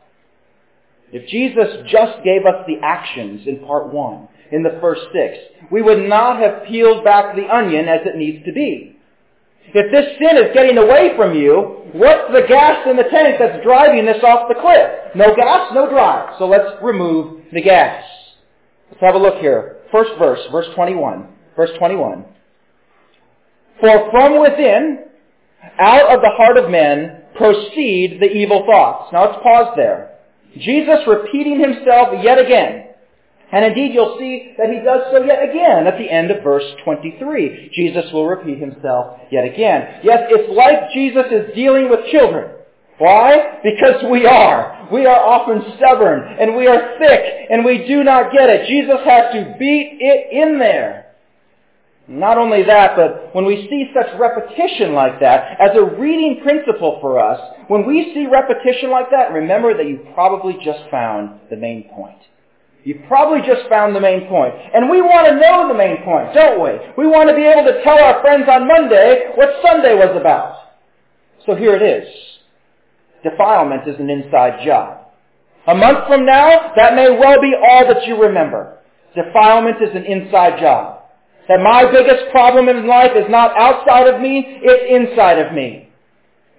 If 1.11 1.27
Jesus 1.29 1.89
just 1.89 2.23
gave 2.23 2.45
us 2.45 2.65
the 2.67 2.77
actions 2.83 3.47
in 3.47 3.65
part 3.65 3.91
one, 3.91 4.27
in 4.51 4.63
the 4.63 4.77
first 4.81 5.01
six, 5.13 5.37
we 5.71 5.81
would 5.81 6.07
not 6.07 6.39
have 6.39 6.65
peeled 6.67 7.03
back 7.03 7.35
the 7.35 7.47
onion 7.47 7.87
as 7.87 8.01
it 8.05 8.15
needs 8.15 8.45
to 8.45 8.51
be. 8.51 8.95
If 9.73 9.91
this 9.91 10.17
sin 10.17 10.37
is 10.37 10.53
getting 10.53 10.77
away 10.77 11.13
from 11.15 11.35
you, 11.35 11.83
what's 11.93 12.33
the 12.33 12.47
gas 12.47 12.87
in 12.87 12.97
the 12.97 13.03
tank 13.03 13.35
that's 13.39 13.63
driving 13.63 14.05
this 14.05 14.23
off 14.23 14.47
the 14.47 14.59
cliff? 14.59 15.15
No 15.15 15.35
gas, 15.35 15.71
no 15.73 15.87
drive. 15.89 16.35
So 16.39 16.47
let's 16.47 16.81
remove 16.81 17.43
the 17.53 17.61
gas. 17.61 18.03
Let's 18.89 19.01
have 19.01 19.15
a 19.15 19.19
look 19.19 19.39
here. 19.39 19.77
First 19.91 20.11
verse, 20.17 20.39
verse 20.51 20.65
21. 20.73 21.27
Verse 21.59 21.71
21. 21.77 22.23
For 23.81 24.11
from 24.11 24.39
within, 24.39 24.99
out 25.77 26.15
of 26.15 26.21
the 26.21 26.31
heart 26.37 26.55
of 26.55 26.71
men, 26.71 27.23
proceed 27.35 28.19
the 28.21 28.31
evil 28.31 28.65
thoughts. 28.65 29.11
Now 29.11 29.25
let's 29.25 29.43
pause 29.43 29.73
there. 29.75 30.19
Jesus 30.57 30.99
repeating 31.05 31.59
himself 31.59 32.23
yet 32.23 32.39
again. 32.39 32.85
And 33.51 33.65
indeed, 33.65 33.93
you'll 33.93 34.15
see 34.17 34.53
that 34.57 34.69
he 34.69 34.79
does 34.85 35.11
so 35.11 35.21
yet 35.25 35.49
again 35.49 35.85
at 35.85 35.97
the 35.97 36.09
end 36.09 36.31
of 36.31 36.45
verse 36.45 36.63
23. 36.85 37.71
Jesus 37.75 38.05
will 38.13 38.27
repeat 38.27 38.57
himself 38.57 39.19
yet 39.29 39.43
again. 39.43 39.99
Yes, 40.01 40.29
it's 40.29 40.55
like 40.55 40.93
Jesus 40.93 41.25
is 41.29 41.53
dealing 41.55 41.89
with 41.89 42.09
children. 42.09 42.51
Why? 42.99 43.59
Because 43.65 44.09
we 44.09 44.25
are. 44.25 44.87
We 44.93 45.05
are 45.05 45.19
often 45.19 45.73
stubborn, 45.75 46.21
and 46.39 46.55
we 46.55 46.67
are 46.67 46.97
thick, 46.99 47.47
and 47.49 47.65
we 47.65 47.85
do 47.85 48.05
not 48.05 48.31
get 48.31 48.49
it. 48.49 48.69
Jesus 48.69 48.99
has 49.03 49.33
to 49.33 49.57
beat 49.59 49.97
it 49.99 50.31
in 50.31 50.57
there. 50.57 51.08
Not 52.09 52.39
only 52.39 52.63
that, 52.63 52.95
but 52.95 53.35
when 53.35 53.45
we 53.45 53.67
see 53.69 53.91
such 53.93 54.19
repetition 54.19 54.93
like 54.93 55.19
that, 55.19 55.61
as 55.61 55.77
a 55.77 55.83
reading 55.83 56.41
principle 56.41 56.97
for 57.01 57.19
us, 57.19 57.39
when 57.67 57.85
we 57.85 58.11
see 58.15 58.25
repetition 58.25 58.89
like 58.89 59.11
that, 59.11 59.31
remember 59.31 59.77
that 59.77 59.87
you 59.87 59.99
probably 60.15 60.57
just 60.65 60.89
found 60.89 61.39
the 61.51 61.55
main 61.55 61.83
point. 61.89 62.17
You 62.83 63.03
probably 63.07 63.45
just 63.45 63.69
found 63.69 63.95
the 63.95 64.01
main 64.01 64.27
point. 64.27 64.55
And 64.73 64.89
we 64.89 65.01
want 65.01 65.27
to 65.27 65.35
know 65.35 65.67
the 65.67 65.77
main 65.77 66.01
point, 66.03 66.33
don't 66.33 66.63
we? 66.63 66.79
We 66.97 67.07
want 67.07 67.29
to 67.29 67.35
be 67.35 67.43
able 67.43 67.71
to 67.71 67.83
tell 67.83 67.99
our 67.99 68.21
friends 68.21 68.49
on 68.49 68.67
Monday 68.67 69.29
what 69.35 69.61
Sunday 69.63 69.93
was 69.93 70.17
about. 70.19 70.55
So 71.45 71.53
here 71.53 71.75
it 71.75 71.83
is. 71.83 72.09
Defilement 73.21 73.87
is 73.87 73.99
an 73.99 74.09
inside 74.09 74.65
job. 74.65 75.05
A 75.67 75.75
month 75.75 76.07
from 76.07 76.25
now, 76.25 76.73
that 76.75 76.95
may 76.95 77.11
well 77.11 77.39
be 77.39 77.53
all 77.53 77.85
that 77.93 78.07
you 78.07 78.19
remember. 78.19 78.79
Defilement 79.13 79.77
is 79.79 79.93
an 79.93 80.05
inside 80.05 80.59
job. 80.59 80.98
That 81.49 81.59
my 81.61 81.91
biggest 81.91 82.31
problem 82.31 82.69
in 82.69 82.87
life 82.87 83.11
is 83.15 83.25
not 83.27 83.57
outside 83.57 84.07
of 84.07 84.21
me, 84.21 84.59
it's 84.61 85.11
inside 85.11 85.39
of 85.39 85.51
me. 85.51 85.89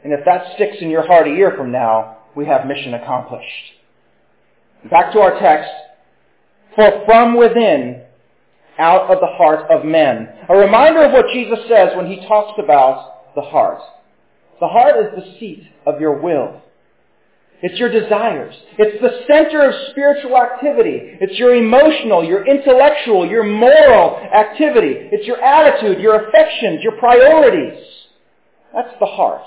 And 0.04 0.12
if 0.12 0.24
that 0.26 0.54
sticks 0.56 0.76
in 0.80 0.90
your 0.90 1.06
heart 1.06 1.28
a 1.28 1.30
year 1.30 1.54
from 1.56 1.72
now, 1.72 2.18
we 2.36 2.44
have 2.46 2.66
mission 2.66 2.92
accomplished. 2.94 3.46
Back 4.90 5.12
to 5.12 5.20
our 5.20 5.38
text. 5.38 5.70
For 6.74 7.04
from 7.06 7.36
within, 7.36 8.02
out 8.80 9.10
of 9.12 9.20
the 9.20 9.26
heart 9.26 9.70
of 9.70 9.84
men. 9.84 10.28
A 10.48 10.56
reminder 10.56 11.04
of 11.04 11.12
what 11.12 11.26
Jesus 11.32 11.58
says 11.68 11.90
when 11.96 12.06
he 12.06 12.26
talks 12.26 12.58
about 12.62 13.34
the 13.34 13.42
heart. 13.42 13.80
The 14.58 14.68
heart 14.68 14.96
is 15.04 15.12
the 15.14 15.38
seat 15.38 15.68
of 15.86 16.00
your 16.00 16.20
will. 16.20 16.62
It's 17.62 17.78
your 17.78 17.90
desires. 17.90 18.54
It's 18.78 19.00
the 19.02 19.20
center 19.30 19.68
of 19.68 19.74
spiritual 19.90 20.36
activity. 20.36 21.18
It's 21.20 21.38
your 21.38 21.54
emotional, 21.54 22.24
your 22.24 22.46
intellectual, 22.46 23.28
your 23.28 23.44
moral 23.44 24.16
activity. 24.16 24.94
It's 25.12 25.26
your 25.26 25.40
attitude, 25.42 26.00
your 26.00 26.28
affections, 26.28 26.82
your 26.82 26.96
priorities. 26.98 27.84
That's 28.74 28.94
the 28.98 29.06
heart. 29.06 29.44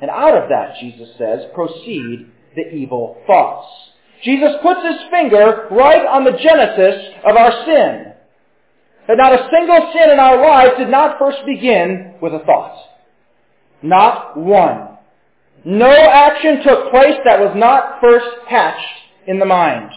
And 0.00 0.10
out 0.10 0.36
of 0.36 0.50
that, 0.50 0.76
Jesus 0.80 1.08
says, 1.16 1.46
proceed 1.54 2.30
the 2.54 2.68
evil 2.74 3.22
thoughts. 3.26 3.66
Jesus 4.22 4.52
puts 4.62 4.80
his 4.82 5.08
finger 5.10 5.68
right 5.70 6.04
on 6.06 6.24
the 6.24 6.32
genesis 6.32 7.14
of 7.24 7.36
our 7.36 7.64
sin. 7.64 8.12
That 9.06 9.16
not 9.16 9.32
a 9.32 9.48
single 9.52 9.92
sin 9.92 10.10
in 10.10 10.18
our 10.18 10.40
lives 10.40 10.78
did 10.78 10.88
not 10.88 11.18
first 11.18 11.38
begin 11.46 12.14
with 12.20 12.32
a 12.34 12.40
thought. 12.40 12.76
Not 13.82 14.36
one. 14.36 14.93
No 15.64 15.90
action 15.90 16.62
took 16.62 16.90
place 16.90 17.16
that 17.24 17.40
was 17.40 17.54
not 17.56 18.00
first 18.00 18.26
hatched 18.48 18.86
in 19.26 19.38
the 19.38 19.46
mind. 19.46 19.90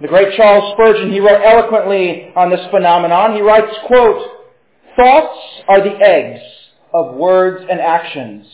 The 0.00 0.08
great 0.08 0.36
Charles 0.36 0.74
Spurgeon, 0.74 1.12
he 1.12 1.20
wrote 1.20 1.40
eloquently 1.42 2.32
on 2.36 2.50
this 2.50 2.60
phenomenon. 2.70 3.34
He 3.34 3.40
writes, 3.40 3.74
quote, 3.86 4.22
Thoughts 4.96 5.38
are 5.68 5.80
the 5.80 5.96
eggs 5.98 6.42
of 6.92 7.14
words 7.14 7.64
and 7.70 7.80
actions. 7.80 8.46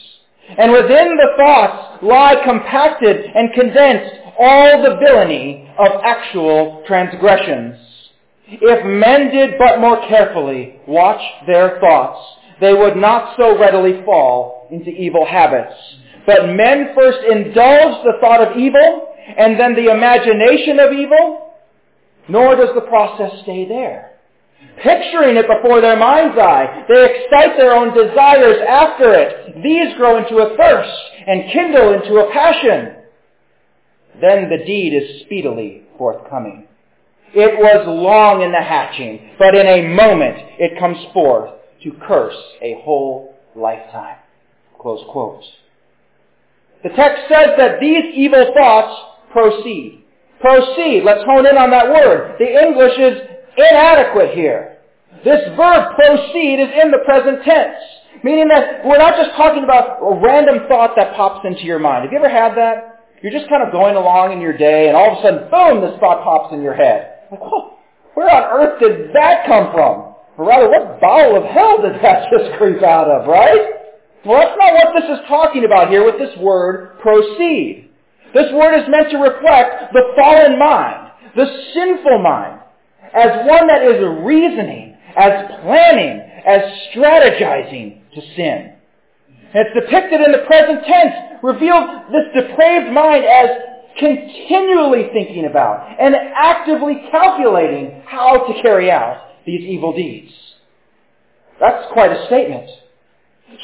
And 0.59 0.73
within 0.73 1.17
the 1.17 1.29
thoughts 1.37 2.03
lie 2.03 2.37
compacted 2.45 3.25
and 3.35 3.53
condensed 3.55 4.15
all 4.39 4.83
the 4.83 4.97
villainy 5.05 5.71
of 5.79 6.01
actual 6.05 6.83
transgressions. 6.87 7.77
If 8.47 8.85
men 8.85 9.31
did 9.31 9.59
but 9.59 9.81
more 9.81 10.01
carefully 10.09 10.81
watch 10.87 11.21
their 11.47 11.79
thoughts, 11.81 12.19
they 12.61 12.75
would 12.75 12.97
not 12.97 13.37
so 13.37 13.59
readily 13.59 14.03
fall 14.05 14.69
into 14.71 14.91
evil 14.91 15.27
habits. 15.27 15.75
But 16.27 16.55
men 16.55 16.93
first 16.95 17.19
indulge 17.31 18.05
the 18.05 18.19
thought 18.21 18.47
of 18.47 18.57
evil 18.57 19.09
and 19.37 19.59
then 19.59 19.75
the 19.75 19.91
imagination 19.91 20.79
of 20.79 20.93
evil, 20.93 21.55
nor 22.29 22.57
does 22.57 22.75
the 22.75 22.83
process 22.83 23.43
stay 23.43 23.67
there. 23.67 24.13
Picturing 24.83 25.37
it 25.37 25.47
before 25.47 25.81
their 25.81 25.97
mind's 25.97 26.39
eye, 26.39 26.85
they 26.89 27.05
excite 27.05 27.57
their 27.57 27.75
own 27.75 27.95
desires 27.95 28.59
after 28.69 29.15
it. 29.15 29.63
These 29.63 29.97
grow 29.97 30.19
into 30.19 30.37
a 30.39 30.57
thirst 30.57 31.01
and 31.27 31.51
kindle 31.53 31.95
into 31.95 32.17
a 32.17 32.33
passion. 32.33 32.97
Then 34.21 34.51
the 34.51 34.65
deed 34.65 34.95
is 34.95 35.23
speedily 35.23 35.83
forthcoming. 35.97 36.67
It 37.33 37.59
was 37.59 37.87
long 37.87 38.43
in 38.43 38.53
the 38.53 38.61
hatching, 38.61 39.31
but 39.39 39.55
in 39.55 39.67
a 39.67 39.95
moment 39.95 40.37
it 40.59 40.79
comes 40.79 40.99
forth 41.13 41.60
to 41.83 41.93
curse 42.07 42.37
a 42.63 42.81
whole 42.83 43.35
lifetime. 43.57 44.17
Close 44.81 45.05
quotes. 45.11 45.47
The 46.83 46.91
text 46.91 47.23
says 47.29 47.57
that 47.59 47.81
these 47.81 48.05
evil 48.15 48.53
thoughts 48.57 48.95
proceed. 49.33 50.05
Proceed. 50.41 51.03
Let's 51.05 51.25
hone 51.25 51.47
in 51.47 51.59
on 51.59 51.71
that 51.71 51.89
word. 51.89 52.37
The 52.39 52.49
English 52.49 52.97
is 52.99 53.21
inadequate 53.57 54.35
here. 54.35 54.79
This 55.25 55.41
verb 55.57 55.95
proceed 55.97 56.61
is 56.61 56.71
in 56.83 56.91
the 56.91 57.05
present 57.05 57.45
tense. 57.45 57.77
Meaning 58.25 58.49
that 58.49 58.85
we're 58.85 58.99
not 58.99 59.17
just 59.17 59.37
talking 59.37 59.65
about 59.65 60.01
a 60.01 60.21
random 60.21 60.67
thought 60.69 60.97
that 60.97 61.15
pops 61.15 61.45
into 61.45 61.65
your 61.65 61.79
mind. 61.79 62.05
Have 62.05 62.13
you 62.13 62.19
ever 62.19 62.29
had 62.29 62.57
that? 62.57 63.05
You're 63.23 63.33
just 63.33 63.49
kind 63.51 63.63
of 63.63 63.73
going 63.73 63.97
along 63.97 64.33
in 64.33 64.41
your 64.41 64.57
day 64.57 64.89
and 64.89 64.97
all 64.97 65.13
of 65.13 65.19
a 65.19 65.23
sudden, 65.23 65.51
boom, 65.51 65.85
this 65.85 65.99
thought 66.01 66.25
pops 66.25 66.55
in 66.55 66.63
your 66.63 66.75
head. 66.75 67.29
Like, 67.31 67.41
whoa, 67.41 67.77
where 68.15 68.31
on 68.31 68.45
earth 68.49 68.81
did 68.81 69.13
that 69.13 69.47
come 69.47 69.73
from? 69.73 70.10
Or 70.41 70.47
rather, 70.47 70.71
what 70.71 71.03
bowel 71.03 71.37
of 71.37 71.45
hell 71.45 71.83
did 71.83 72.01
that 72.01 72.31
just 72.33 72.57
creep 72.57 72.83
out 72.83 73.09
of, 73.09 73.29
right? 73.29 73.61
Well, 74.25 74.41
that's 74.41 74.57
not 74.57 74.73
what 74.73 74.95
this 74.97 75.19
is 75.19 75.29
talking 75.29 75.67
about 75.67 75.91
here 75.91 76.03
with 76.03 76.17
this 76.17 76.35
word, 76.39 76.99
proceed. 77.01 77.91
This 78.33 78.51
word 78.55 78.81
is 78.81 78.89
meant 78.89 79.11
to 79.11 79.19
reflect 79.19 79.93
the 79.93 80.01
fallen 80.17 80.59
mind, 80.59 81.13
the 81.37 81.45
sinful 81.75 82.23
mind, 82.23 82.59
as 83.13 83.45
one 83.45 83.67
that 83.67 83.83
is 83.83 84.01
reasoning, 84.25 84.97
as 85.15 85.61
planning, 85.61 86.25
as 86.47 86.63
strategizing 86.89 88.01
to 88.15 88.21
sin. 88.35 88.73
And 89.53 89.67
it's 89.67 89.75
depicted 89.75 90.23
in 90.23 90.33
the 90.33 90.47
present 90.47 90.87
tense, 90.87 91.43
reveals 91.43 91.85
this 92.13 92.45
depraved 92.45 92.95
mind 92.95 93.27
as 93.27 93.51
continually 93.99 95.11
thinking 95.13 95.45
about 95.45 96.01
and 96.01 96.15
actively 96.15 97.03
calculating 97.11 98.03
how 98.07 98.47
to 98.47 98.63
carry 98.63 98.91
out 98.91 99.30
these 99.47 99.63
evil 99.63 99.95
deeds. 99.95 100.33
That's 101.61 101.93
quite 101.93 102.11
a 102.11 102.27
statement. 102.27 102.71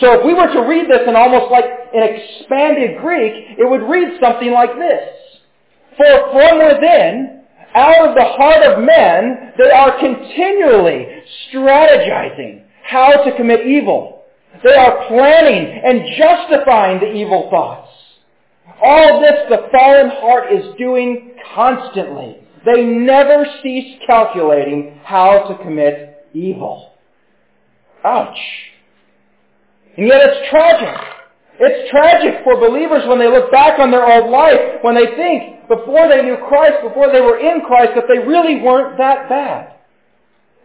So 0.00 0.20
if 0.20 0.26
we 0.26 0.34
were 0.34 0.52
to 0.52 0.68
read 0.68 0.90
this 0.90 1.08
in 1.08 1.16
almost 1.16 1.50
like 1.50 1.64
an 1.94 2.02
expanded 2.02 2.98
Greek, 3.00 3.32
it 3.58 3.68
would 3.68 3.88
read 3.88 4.18
something 4.20 4.52
like 4.52 4.76
this. 4.76 5.08
For 5.96 6.32
from 6.32 6.58
within, 6.58 7.42
out 7.74 8.08
of 8.08 8.14
the 8.14 8.24
heart 8.24 8.62
of 8.64 8.84
men, 8.84 9.52
they 9.56 9.70
are 9.70 9.98
continually 9.98 11.22
strategizing 11.48 12.64
how 12.82 13.24
to 13.24 13.36
commit 13.36 13.66
evil. 13.66 14.24
They 14.62 14.74
are 14.74 15.06
planning 15.08 15.82
and 15.84 16.02
justifying 16.18 17.00
the 17.00 17.12
evil 17.12 17.48
thoughts. 17.50 17.90
All 18.82 19.20
this 19.20 19.48
the 19.48 19.68
fallen 19.70 20.10
heart 20.10 20.52
is 20.52 20.74
doing 20.76 21.34
constantly. 21.54 22.36
They 22.66 22.82
never 22.82 23.46
cease 23.62 23.96
calculating 24.08 25.00
how 25.04 25.46
to 25.48 25.62
commit 25.62 26.26
evil. 26.34 26.92
Ouch. 28.04 28.38
And 29.96 30.08
yet 30.08 30.20
it's 30.24 30.50
tragic. 30.50 31.00
It's 31.60 31.90
tragic 31.90 32.42
for 32.42 32.58
believers 32.58 33.04
when 33.06 33.20
they 33.20 33.28
look 33.28 33.52
back 33.52 33.78
on 33.78 33.92
their 33.92 34.04
old 34.04 34.30
life, 34.30 34.82
when 34.82 34.96
they 34.96 35.14
think 35.14 35.68
before 35.68 36.08
they 36.08 36.22
knew 36.22 36.36
Christ, 36.48 36.82
before 36.82 37.12
they 37.12 37.20
were 37.20 37.38
in 37.38 37.62
Christ, 37.62 37.92
that 37.94 38.04
they 38.08 38.18
really 38.18 38.60
weren't 38.60 38.98
that 38.98 39.28
bad. 39.28 39.72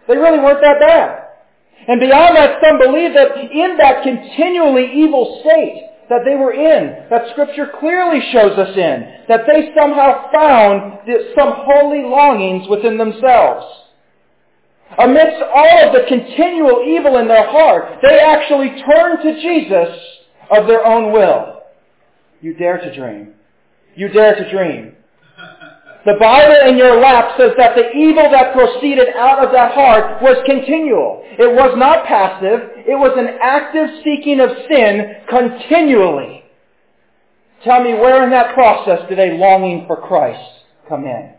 They 0.07 0.17
really 0.17 0.39
weren't 0.39 0.61
that 0.61 0.79
bad. 0.79 1.27
And 1.87 1.99
beyond 1.99 2.35
that, 2.35 2.57
some 2.61 2.79
believe 2.79 3.13
that 3.13 3.37
in 3.37 3.77
that 3.77 4.03
continually 4.03 4.91
evil 4.91 5.39
state, 5.41 5.90
that 6.11 6.25
they 6.25 6.35
were 6.35 6.51
in, 6.51 7.07
that 7.09 7.31
Scripture 7.31 7.71
clearly 7.79 8.19
shows 8.33 8.59
us 8.59 8.75
in, 8.75 9.25
that 9.29 9.47
they 9.47 9.71
somehow 9.79 10.29
found 10.33 10.99
some 11.39 11.53
holy 11.55 12.03
longings 12.03 12.67
within 12.67 12.97
themselves. 12.97 13.65
Amidst 14.99 15.41
all 15.55 15.87
of 15.87 15.93
the 15.93 16.03
continual 16.09 16.83
evil 16.85 17.17
in 17.17 17.29
their 17.29 17.49
heart, 17.49 17.99
they 18.03 18.19
actually 18.19 18.83
turned 18.83 19.23
to 19.23 19.41
Jesus 19.41 19.97
of 20.51 20.67
their 20.67 20.85
own 20.85 21.13
will. 21.13 21.61
You 22.41 22.55
dare 22.55 22.79
to 22.79 22.93
dream. 22.93 23.35
You 23.95 24.09
dare 24.09 24.35
to 24.35 24.51
dream. 24.51 24.97
The 26.05 26.17
Bible 26.19 26.69
in 26.69 26.77
your 26.77 26.99
lap 26.99 27.37
says 27.37 27.51
that 27.57 27.75
the 27.75 27.91
evil 27.91 28.29
that 28.31 28.53
proceeded 28.53 29.09
out 29.15 29.45
of 29.45 29.51
that 29.51 29.73
heart 29.73 30.21
was 30.21 30.37
continual. 30.45 31.21
It 31.37 31.53
was 31.53 31.77
not 31.77 32.05
passive. 32.05 32.85
It 32.87 32.97
was 32.97 33.13
an 33.17 33.37
active 33.41 34.01
seeking 34.03 34.39
of 34.39 34.49
sin 34.67 35.21
continually. 35.29 36.43
Tell 37.63 37.83
me 37.83 37.93
where 37.93 38.23
in 38.23 38.31
that 38.31 38.55
process 38.55 39.07
did 39.09 39.19
a 39.19 39.37
longing 39.37 39.85
for 39.85 39.95
Christ 39.97 40.65
come 40.89 41.05
in? 41.05 41.33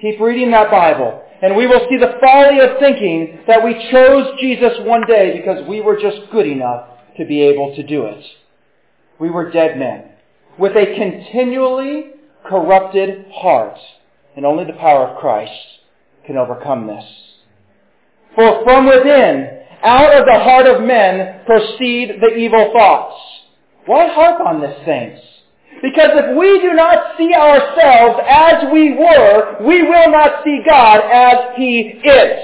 Keep 0.00 0.20
reading 0.20 0.50
that 0.50 0.70
Bible 0.70 1.22
and 1.42 1.56
we 1.56 1.66
will 1.66 1.84
see 1.90 1.98
the 1.98 2.18
folly 2.20 2.60
of 2.60 2.78
thinking 2.78 3.40
that 3.48 3.64
we 3.64 3.74
chose 3.90 4.38
Jesus 4.40 4.78
one 4.82 5.04
day 5.08 5.36
because 5.36 5.66
we 5.68 5.80
were 5.80 6.00
just 6.00 6.30
good 6.30 6.46
enough 6.46 6.88
to 7.18 7.26
be 7.26 7.42
able 7.42 7.74
to 7.74 7.82
do 7.82 8.06
it. 8.06 8.24
We 9.18 9.28
were 9.28 9.50
dead 9.50 9.76
men 9.76 10.10
with 10.56 10.72
a 10.76 10.94
continually 10.94 12.12
corrupted 12.48 13.26
heart, 13.32 13.78
and 14.36 14.44
only 14.44 14.64
the 14.64 14.72
power 14.74 15.08
of 15.08 15.18
Christ 15.18 15.52
can 16.26 16.36
overcome 16.36 16.86
this. 16.86 17.04
For 18.34 18.64
from 18.64 18.86
within, 18.86 19.60
out 19.82 20.16
of 20.16 20.24
the 20.24 20.38
heart 20.38 20.66
of 20.66 20.82
men, 20.82 21.44
proceed 21.44 22.20
the 22.20 22.34
evil 22.36 22.72
thoughts. 22.72 23.20
Why 23.86 24.08
harp 24.08 24.40
on 24.46 24.60
this, 24.60 24.76
saints? 24.86 25.20
Because 25.82 26.10
if 26.12 26.38
we 26.38 26.60
do 26.60 26.74
not 26.74 27.16
see 27.18 27.34
ourselves 27.34 28.20
as 28.28 28.72
we 28.72 28.92
were, 28.92 29.56
we 29.66 29.82
will 29.82 30.10
not 30.10 30.44
see 30.44 30.60
God 30.66 31.00
as 31.00 31.56
He 31.56 32.00
is. 32.04 32.38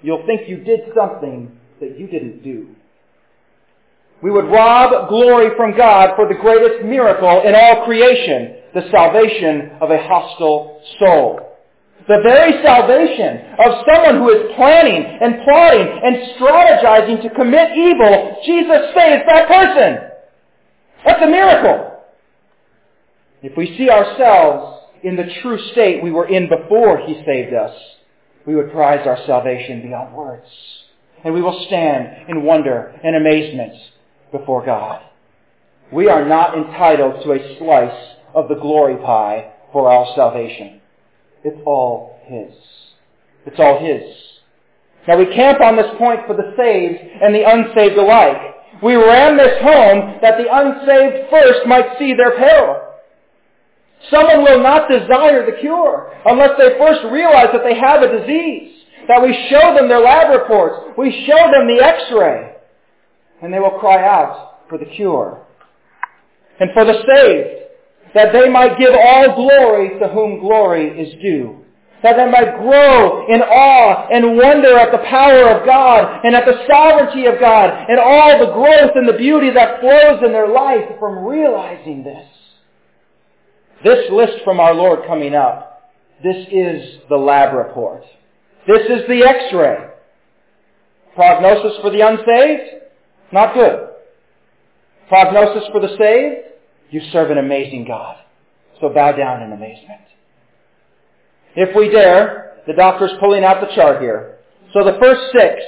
You'll 0.00 0.24
think 0.26 0.48
you 0.48 0.58
did 0.58 0.80
something 0.96 1.58
that 1.80 1.98
you 1.98 2.06
didn't 2.06 2.42
do. 2.42 2.74
We 4.22 4.30
would 4.30 4.46
rob 4.46 5.08
glory 5.08 5.50
from 5.56 5.76
God 5.76 6.16
for 6.16 6.26
the 6.26 6.34
greatest 6.34 6.84
miracle 6.84 7.42
in 7.46 7.54
all 7.54 7.84
creation, 7.84 8.56
the 8.74 8.90
salvation 8.90 9.78
of 9.80 9.90
a 9.90 9.98
hostile 9.98 10.82
soul. 10.98 11.40
The 12.08 12.20
very 12.24 12.64
salvation 12.64 13.54
of 13.58 13.84
someone 13.86 14.16
who 14.16 14.30
is 14.30 14.52
planning 14.56 15.04
and 15.04 15.44
plotting 15.44 16.00
and 16.02 16.16
strategizing 16.34 17.22
to 17.22 17.30
commit 17.34 17.76
evil, 17.76 18.38
Jesus 18.44 18.94
saves 18.96 19.22
that 19.28 19.46
person. 19.46 20.08
That's 21.04 21.22
a 21.22 21.28
miracle. 21.28 22.02
If 23.42 23.56
we 23.56 23.76
see 23.78 23.88
ourselves 23.88 24.86
in 25.04 25.14
the 25.14 25.32
true 25.42 25.58
state 25.72 26.02
we 26.02 26.10
were 26.10 26.26
in 26.26 26.48
before 26.48 26.98
He 27.06 27.22
saved 27.24 27.54
us, 27.54 27.76
we 28.46 28.56
would 28.56 28.72
prize 28.72 29.06
our 29.06 29.18
salvation 29.26 29.82
beyond 29.82 30.12
words. 30.12 30.48
And 31.22 31.34
we 31.34 31.42
will 31.42 31.64
stand 31.66 32.28
in 32.28 32.42
wonder 32.42 32.98
and 33.04 33.14
amazement 33.14 33.74
before 34.32 34.64
God. 34.64 35.02
We 35.92 36.08
are 36.08 36.26
not 36.26 36.56
entitled 36.56 37.22
to 37.24 37.32
a 37.32 37.58
slice 37.58 38.14
of 38.34 38.48
the 38.48 38.56
glory 38.56 38.96
pie 38.96 39.52
for 39.72 39.90
our 39.90 40.06
salvation. 40.14 40.80
It's 41.44 41.60
all 41.64 42.20
His. 42.24 42.52
It's 43.46 43.58
all 43.58 43.78
His. 43.80 44.02
Now 45.06 45.16
we 45.16 45.26
camp 45.34 45.60
on 45.60 45.76
this 45.76 45.90
point 45.96 46.20
for 46.26 46.36
the 46.36 46.52
saved 46.56 47.00
and 47.22 47.34
the 47.34 47.48
unsaved 47.48 47.96
alike. 47.96 48.36
We 48.82 48.94
ran 48.94 49.36
this 49.36 49.62
home 49.62 50.18
that 50.20 50.36
the 50.36 50.46
unsaved 50.50 51.30
first 51.30 51.66
might 51.66 51.98
see 51.98 52.14
their 52.14 52.36
peril. 52.36 52.82
Someone 54.10 54.44
will 54.44 54.62
not 54.62 54.88
desire 54.88 55.44
the 55.46 55.58
cure 55.60 56.12
unless 56.26 56.50
they 56.58 56.78
first 56.78 57.00
realize 57.10 57.48
that 57.52 57.64
they 57.64 57.78
have 57.78 58.02
a 58.02 58.20
disease. 58.20 58.74
That 59.08 59.22
we 59.22 59.32
show 59.50 59.74
them 59.74 59.88
their 59.88 60.00
lab 60.00 60.30
reports. 60.30 60.92
We 60.98 61.24
show 61.26 61.50
them 61.50 61.66
the 61.66 61.82
x-ray. 61.82 62.57
And 63.42 63.52
they 63.52 63.58
will 63.58 63.78
cry 63.78 64.04
out 64.04 64.68
for 64.68 64.78
the 64.78 64.84
cure. 64.84 65.44
And 66.60 66.70
for 66.72 66.84
the 66.84 66.94
saved, 67.14 68.14
that 68.14 68.32
they 68.32 68.48
might 68.48 68.78
give 68.78 68.94
all 68.94 69.36
glory 69.36 69.98
to 70.00 70.08
whom 70.08 70.40
glory 70.40 71.00
is 71.00 71.20
due 71.22 71.64
that 72.02 72.16
they 72.16 72.30
might 72.30 72.58
grow 72.58 73.26
in 73.26 73.42
awe 73.42 74.06
and 74.10 74.36
wonder 74.36 74.78
at 74.78 74.92
the 74.92 75.04
power 75.10 75.50
of 75.50 75.66
God 75.66 76.24
and 76.24 76.34
at 76.36 76.44
the 76.44 76.64
sovereignty 76.70 77.26
of 77.26 77.40
God 77.40 77.70
and 77.88 77.98
all 77.98 78.38
the 78.38 78.52
growth 78.52 78.92
and 78.94 79.08
the 79.08 79.18
beauty 79.18 79.50
that 79.50 79.80
flows 79.80 80.22
in 80.24 80.32
their 80.32 80.48
life 80.48 80.98
from 81.00 81.24
realizing 81.24 82.04
this. 82.04 82.26
This 83.82 84.10
list 84.12 84.44
from 84.44 84.60
our 84.60 84.74
Lord 84.74 85.06
coming 85.06 85.34
up, 85.34 85.92
this 86.22 86.46
is 86.52 87.00
the 87.08 87.16
lab 87.16 87.54
report. 87.54 88.02
This 88.66 88.82
is 88.82 89.06
the 89.08 89.24
x-ray. 89.24 89.88
Prognosis 91.14 91.80
for 91.80 91.90
the 91.90 92.06
unsaved? 92.06 92.84
Not 93.32 93.54
good. 93.54 93.88
Prognosis 95.08 95.68
for 95.72 95.80
the 95.80 95.96
saved? 95.98 96.46
You 96.90 97.00
serve 97.12 97.30
an 97.30 97.38
amazing 97.38 97.86
God. 97.86 98.16
So 98.80 98.88
bow 98.88 99.12
down 99.12 99.42
in 99.42 99.52
amazement. 99.52 100.00
If 101.56 101.74
we 101.74 101.90
dare, 101.90 102.58
the 102.66 102.72
doctor's 102.72 103.10
pulling 103.20 103.44
out 103.44 103.60
the 103.60 103.74
chart 103.74 104.00
here. 104.00 104.38
So 104.72 104.84
the 104.84 104.98
first 105.00 105.20
six, 105.32 105.62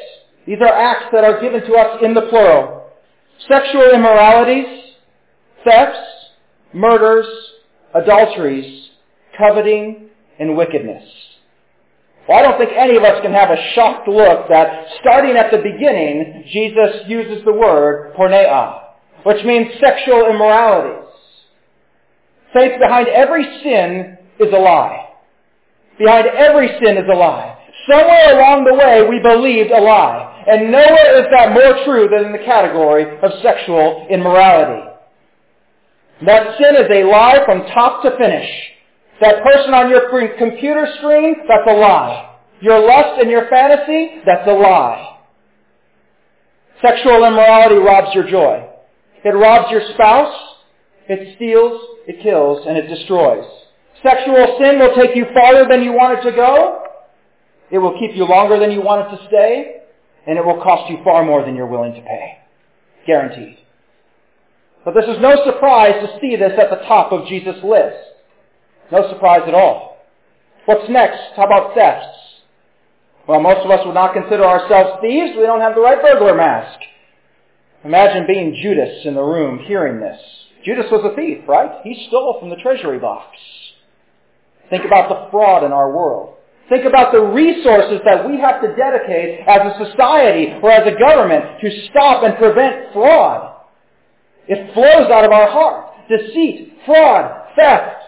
these 0.47 0.59
are 0.61 0.73
acts 0.73 1.07
that 1.13 1.25
are 1.25 1.41
given 1.41 1.63
to 1.63 1.75
us 1.75 1.99
in 2.03 2.15
the 2.15 2.23
plural. 2.23 2.91
Sexual 3.49 3.91
immoralities, 3.95 4.95
thefts, 5.65 5.99
murders, 6.73 7.27
adulteries, 7.95 8.91
coveting, 9.37 10.11
and 10.39 10.57
wickedness. 10.57 11.05
Well, 12.31 12.39
I 12.39 12.43
don't 12.43 12.59
think 12.59 12.71
any 12.79 12.97
of 12.97 13.03
us 13.03 13.21
can 13.23 13.33
have 13.33 13.51
a 13.51 13.57
shocked 13.75 14.07
look 14.07 14.47
that 14.51 14.87
starting 15.01 15.37
at 15.37 15.51
the 15.51 15.59
beginning, 15.59 16.45
Jesus 16.53 17.03
uses 17.09 17.45
the 17.45 17.53
word 17.53 18.15
porneia, 18.15 18.83
which 19.25 19.45
means 19.45 19.67
sexual 19.81 20.31
immoralities. 20.31 21.11
Faith 22.55 22.79
behind 22.81 23.09
every 23.09 23.43
sin 23.65 24.17
is 24.39 24.47
a 24.55 24.59
lie. 24.59 25.09
Behind 25.99 26.29
every 26.29 26.69
sin 26.69 26.99
is 26.99 27.05
a 27.13 27.17
lie. 27.17 27.59
Somewhere 27.91 28.39
along 28.39 28.63
the 28.65 28.79
way 28.79 29.03
we 29.11 29.19
believed 29.19 29.73
a 29.73 29.81
lie. 29.81 30.45
And 30.47 30.71
nowhere 30.71 31.19
is 31.19 31.27
that 31.33 31.53
more 31.53 31.85
true 31.85 32.09
than 32.09 32.27
in 32.27 32.33
the 32.33 32.47
category 32.47 33.07
of 33.25 33.43
sexual 33.43 34.07
immorality. 34.09 34.89
That 36.25 36.57
sin 36.59 36.77
is 36.77 36.87
a 36.93 37.11
lie 37.11 37.41
from 37.45 37.67
top 37.75 38.05
to 38.05 38.17
finish. 38.17 38.49
That 39.21 39.43
person 39.43 39.75
on 39.75 39.91
your 39.91 40.09
computer 40.39 40.87
screen, 40.99 41.37
that's 41.47 41.69
a 41.69 41.75
lie. 41.75 42.37
Your 42.63 42.87
lust 42.87 43.21
and 43.21 43.31
your 43.31 43.49
fantasy, 43.49 44.21
that's 44.25 44.49
a 44.49 44.53
lie. 44.53 45.19
Sexual 46.83 47.25
immorality 47.25 47.77
robs 47.77 48.15
your 48.15 48.29
joy. 48.29 48.67
It 49.25 49.31
robs 49.31 49.71
your 49.71 49.83
spouse. 49.93 50.35
It 51.09 51.37
steals, 51.37 51.99
it 52.07 52.23
kills, 52.23 52.67
and 52.67 52.79
it 52.79 52.87
destroys. 52.87 53.45
Sexual 54.03 54.57
sin 54.59 54.79
will 54.79 54.95
take 54.95 55.15
you 55.15 55.27
farther 55.35 55.67
than 55.69 55.83
you 55.83 55.93
want 55.93 56.19
it 56.19 56.31
to 56.31 56.35
go. 56.35 56.85
It 57.71 57.79
will 57.79 57.99
keep 57.99 58.17
you 58.17 58.25
longer 58.25 58.59
than 58.59 58.71
you 58.71 58.81
want 58.81 59.07
it 59.07 59.17
to 59.17 59.27
stay. 59.29 59.83
And 60.27 60.39
it 60.39 60.45
will 60.45 60.63
cost 60.63 60.91
you 60.91 60.99
far 61.05 61.25
more 61.25 61.45
than 61.45 61.55
you're 61.55 61.67
willing 61.67 61.95
to 61.95 62.01
pay. 62.01 62.39
Guaranteed. 63.07 63.59
But 64.85 64.95
this 64.95 65.05
is 65.05 65.21
no 65.21 65.45
surprise 65.45 65.95
to 66.01 66.19
see 66.21 66.37
this 66.37 66.53
at 66.59 66.71
the 66.71 66.85
top 66.87 67.13
of 67.13 67.27
Jesus' 67.29 67.63
list. 67.63 68.10
No 68.93 69.09
surprise 69.11 69.43
at 69.47 69.55
all. 69.55 69.99
What's 70.67 70.89
next? 70.91 71.21
How 71.37 71.45
about 71.45 71.75
thefts? 71.75 72.19
Well, 73.29 73.41
most 73.41 73.65
of 73.65 73.71
us 73.71 73.87
would 73.87 73.95
not 73.95 74.13
consider 74.13 74.45
ourselves 74.45 75.01
thieves. 75.01 75.37
We 75.37 75.45
don't 75.45 75.61
have 75.61 75.75
the 75.75 75.81
right 75.81 76.01
burglar 76.03 76.35
mask. 76.35 76.79
Imagine 77.85 78.27
being 78.27 78.59
Judas 78.63 79.07
in 79.07 79.15
the 79.15 79.23
room 79.23 79.61
hearing 79.67 80.01
this. 80.01 80.21
Judas 80.65 80.87
was 80.91 81.11
a 81.11 81.17
thief, 81.17 81.39
right? 81.49 81.81
He 81.85 82.07
stole 82.09 82.39
from 82.39 82.51
the 82.51 82.57
treasury 82.57 82.99
box. 82.99 83.37
Think 84.69 84.85
about 84.85 85.09
the 85.09 85.31
fraud 85.31 85.65
in 85.65 85.73
our 85.73 85.91
world. 85.91 86.37
Think 86.69 86.85
about 86.85 87.13
the 87.13 87.21
resources 87.21 88.01
that 88.05 88.29
we 88.29 88.39
have 88.39 88.63
to 88.63 88.69
dedicate 88.77 89.41
as 89.49 89.61
a 89.73 89.85
society 89.91 90.55
or 90.63 90.71
as 90.71 90.87
a 90.87 90.99
government 90.99 91.61
to 91.61 91.89
stop 91.91 92.23
and 92.23 92.37
prevent 92.37 92.93
fraud. 92.93 93.57
It 94.47 94.73
flows 94.75 95.11
out 95.11 95.25
of 95.25 95.33
our 95.33 95.51
heart. 95.51 95.87
Deceit, 96.09 96.79
fraud, 96.87 97.49
theft. 97.57 98.00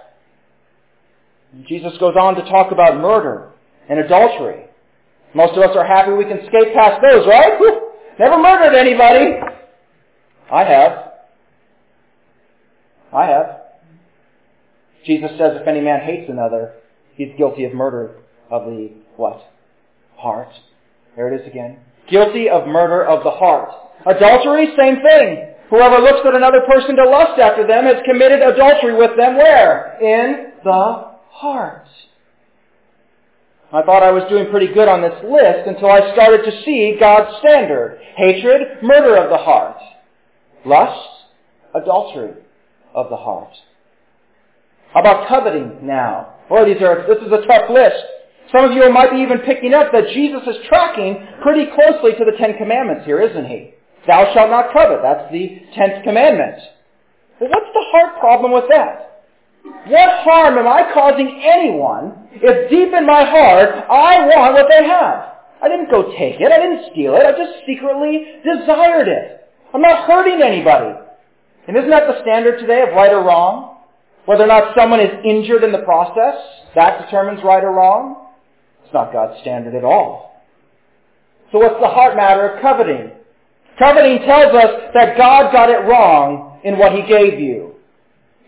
Jesus 1.69 1.93
goes 1.99 2.15
on 2.19 2.35
to 2.37 2.43
talk 2.43 2.73
about 2.73 3.01
murder 3.01 3.51
and 3.89 3.99
adultery. 3.99 4.65
Most 5.35 5.57
of 5.57 5.63
us 5.63 5.77
are 5.77 5.87
happy 5.87 6.13
we 6.13 6.25
can 6.25 6.41
skate 6.47 6.75
past 6.75 7.01
those, 7.03 7.27
right? 7.27 7.59
Never 8.19 8.39
murdered 8.39 8.77
anybody. 8.77 9.39
I 10.51 10.65
have. 10.65 11.13
I 13.13 13.27
have. 13.27 13.61
Jesus 15.05 15.31
says 15.39 15.59
if 15.61 15.67
any 15.67 15.81
man 15.81 16.01
hates 16.01 16.31
another, 16.31 16.75
he's 17.15 17.33
guilty 17.37 17.65
of 17.65 17.75
murder 17.75 18.17
of 18.51 18.65
the 18.65 18.91
what? 19.17 19.43
Heart. 20.17 20.51
There 21.17 21.33
it 21.33 21.41
is 21.41 21.47
again. 21.47 21.79
Guilty 22.11 22.49
of 22.49 22.67
murder 22.67 23.05
of 23.05 23.25
the 23.25 23.31
heart. 23.31 23.71
Adultery, 24.07 24.69
same 24.79 24.97
thing. 25.03 25.49
Whoever 25.71 25.99
looks 25.99 26.27
at 26.27 26.35
another 26.35 26.61
person 26.69 26.97
to 26.97 27.09
lust 27.09 27.41
after 27.41 27.67
them 27.67 27.85
has 27.85 27.97
committed 28.05 28.43
adultery 28.43 28.95
with 28.95 29.17
them 29.17 29.37
where? 29.37 29.97
In 30.01 30.53
the 30.63 31.12
heart. 31.33 31.87
I 33.73 33.83
thought 33.83 34.03
I 34.03 34.11
was 34.11 34.25
doing 34.29 34.51
pretty 34.51 34.73
good 34.73 34.87
on 34.87 35.01
this 35.01 35.17
list 35.25 35.67
until 35.67 35.91
I 35.91 36.13
started 36.13 36.45
to 36.45 36.63
see 36.65 36.97
God's 37.01 37.39
standard. 37.39 37.99
Hatred, 38.17 38.83
murder 38.83 39.17
of 39.17 39.31
the 39.31 39.39
heart. 39.39 39.79
Lust, 40.67 41.09
adultery 41.75 42.35
of 42.95 43.09
the 43.09 43.17
heart. 43.17 43.53
How 44.93 45.01
about 45.01 45.27
coveting 45.27 45.87
now? 45.87 46.35
Boy, 46.51 46.67
these 46.67 46.83
are, 46.83 47.07
this 47.09 47.25
is 47.25 47.33
a 47.33 47.47
tough 47.47 47.71
list. 47.71 47.97
Some 48.53 48.67
of 48.67 48.73
you 48.73 48.93
might 48.93 49.11
be 49.11 49.23
even 49.23 49.39
picking 49.39 49.73
up 49.73 49.91
that 49.93 50.13
Jesus 50.13 50.43
is 50.47 50.57
tracking 50.69 51.27
pretty 51.43 51.71
closely 51.73 52.13
to 52.13 52.25
the 52.27 52.37
Ten 52.37 52.59
Commandments 52.59 53.07
here, 53.07 53.23
isn't 53.23 53.47
he? 53.47 53.73
Thou 54.07 54.35
shalt 54.35 54.51
not 54.51 54.73
covet. 54.75 55.01
That's 55.03 55.33
the 55.33 55.63
tenth 55.75 56.05
commandment. 56.05 56.61
But 57.39 57.49
what's 57.49 57.73
the 57.73 57.85
heart 57.93 58.21
problem 58.21 58.53
with 58.53 58.65
that? 58.69 59.12
What 59.65 60.25
harm 60.25 60.59
am 60.59 60.67
I 60.67 60.91
causing 60.93 61.41
anyone 61.45 62.29
if 62.35 62.71
deep 62.71 62.93
in 62.93 63.07
my 63.07 63.25
heart 63.25 63.87
I 63.91 64.27
want 64.27 64.55
what 64.55 64.67
they 64.69 64.87
have? 64.87 65.33
I 65.63 65.69
didn't 65.69 65.91
go 65.91 66.11
take 66.19 66.41
it. 66.41 66.51
I 66.51 66.59
didn't 66.59 66.91
steal 66.93 67.15
it. 67.15 67.23
I 67.25 67.33
just 67.33 67.65
secretly 67.67 68.43
desired 68.43 69.07
it. 69.07 69.49
I'm 69.73 69.81
not 69.81 70.07
hurting 70.09 70.43
anybody. 70.43 70.99
And 71.69 71.77
isn't 71.77 71.91
that 71.91 72.09
the 72.09 72.21
standard 72.23 72.59
today 72.59 72.83
of 72.83 72.95
right 72.95 73.13
or 73.13 73.23
wrong? 73.23 73.79
Whether 74.27 74.45
or 74.45 74.49
not 74.49 74.75
someone 74.77 75.01
is 75.01 75.25
injured 75.25 75.65
in 75.65 75.73
the 75.73 75.83
process, 75.83 76.35
that 76.75 77.05
determines 77.05 77.43
right 77.45 77.63
or 77.63 77.73
wrong. 77.73 78.27
It's 78.85 78.93
not 78.93 79.13
God's 79.13 79.41
standard 79.41 79.75
at 79.75 79.85
all. 79.85 80.43
So 81.51 81.59
what's 81.59 81.81
the 81.81 81.89
heart 81.89 82.17
matter 82.17 82.49
of 82.49 82.63
coveting? 82.63 83.13
Coveting 83.79 84.27
tells 84.27 84.55
us 84.55 84.91
that 84.95 85.17
God 85.17 85.53
got 85.53 85.71
it 85.71 85.87
wrong 85.87 86.61
in 86.65 86.79
what 86.79 86.93
He 86.93 87.03
gave 87.03 87.39
you. 87.39 87.72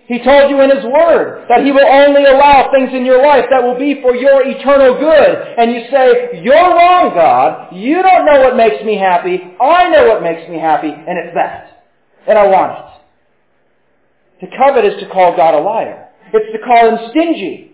He 0.06 0.22
told 0.22 0.50
you 0.50 0.60
in 0.60 0.68
His 0.68 0.84
Word 0.84 1.46
that 1.48 1.64
He 1.64 1.72
will 1.72 1.86
only 1.86 2.24
allow 2.24 2.70
things 2.70 2.90
in 2.92 3.06
your 3.06 3.22
life 3.22 3.46
that 3.50 3.62
will 3.62 3.78
be 3.78 4.02
for 4.02 4.14
your 4.14 4.46
eternal 4.46 4.98
good. 4.98 5.54
And 5.56 5.72
you 5.72 5.86
say, 5.90 6.42
you're 6.42 6.54
wrong, 6.54 7.14
God. 7.14 7.74
You 7.74 8.02
don't 8.02 8.26
know 8.26 8.40
what 8.40 8.56
makes 8.56 8.84
me 8.84 8.98
happy. 8.98 9.40
I 9.60 9.88
know 9.88 10.08
what 10.08 10.22
makes 10.22 10.48
me 10.50 10.58
happy, 10.58 10.90
and 10.92 11.18
it's 11.18 11.34
that. 11.34 11.84
And 12.28 12.38
I 12.38 12.46
want 12.46 12.72
it. 12.72 14.46
To 14.46 14.56
covet 14.58 14.84
is 14.84 15.00
to 15.00 15.08
call 15.08 15.36
God 15.36 15.54
a 15.54 15.60
liar. 15.60 16.08
It's 16.34 16.52
to 16.52 16.66
call 16.66 16.90
him 16.90 17.10
stingy. 17.10 17.72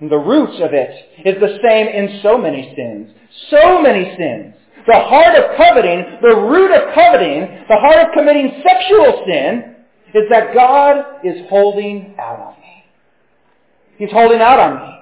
And 0.00 0.10
the 0.10 0.18
root 0.18 0.60
of 0.60 0.74
it 0.74 0.90
is 1.24 1.40
the 1.40 1.58
same 1.66 1.88
in 1.88 2.20
so 2.22 2.36
many 2.36 2.74
sins. 2.76 3.10
So 3.50 3.80
many 3.80 4.14
sins. 4.18 4.54
The 4.86 5.00
heart 5.00 5.34
of 5.34 5.56
coveting, 5.56 6.18
the 6.20 6.36
root 6.36 6.70
of 6.72 6.94
coveting, 6.94 7.64
the 7.68 7.76
heart 7.76 8.06
of 8.06 8.12
committing 8.12 8.62
sexual 8.62 9.24
sin 9.26 9.75
is 10.16 10.30
that 10.30 10.54
God 10.54 11.20
is 11.24 11.46
holding 11.50 12.14
out 12.18 12.40
on 12.40 12.60
me. 12.60 12.84
He's 13.98 14.10
holding 14.10 14.40
out 14.40 14.58
on 14.58 14.76
me. 14.80 14.92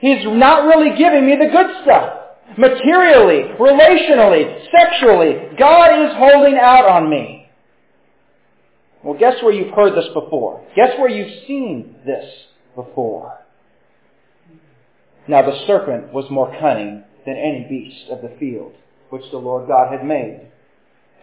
He's 0.00 0.24
not 0.26 0.66
really 0.66 0.96
giving 0.96 1.26
me 1.26 1.34
the 1.36 1.50
good 1.50 1.82
stuff. 1.82 2.20
Materially, 2.56 3.52
relationally, 3.58 4.64
sexually, 4.70 5.56
God 5.58 6.06
is 6.06 6.14
holding 6.16 6.56
out 6.56 6.88
on 6.88 7.10
me. 7.10 7.48
Well, 9.02 9.18
guess 9.18 9.42
where 9.42 9.52
you've 9.52 9.74
heard 9.74 9.96
this 9.96 10.08
before? 10.14 10.64
Guess 10.76 10.98
where 10.98 11.10
you've 11.10 11.46
seen 11.48 11.96
this 12.06 12.24
before? 12.76 13.38
Now 15.26 15.42
the 15.42 15.66
serpent 15.66 16.12
was 16.12 16.26
more 16.30 16.54
cunning 16.60 17.02
than 17.26 17.36
any 17.36 17.66
beast 17.68 18.08
of 18.10 18.22
the 18.22 18.36
field 18.38 18.74
which 19.10 19.24
the 19.32 19.38
Lord 19.38 19.66
God 19.66 19.90
had 19.90 20.04
made. 20.06 20.50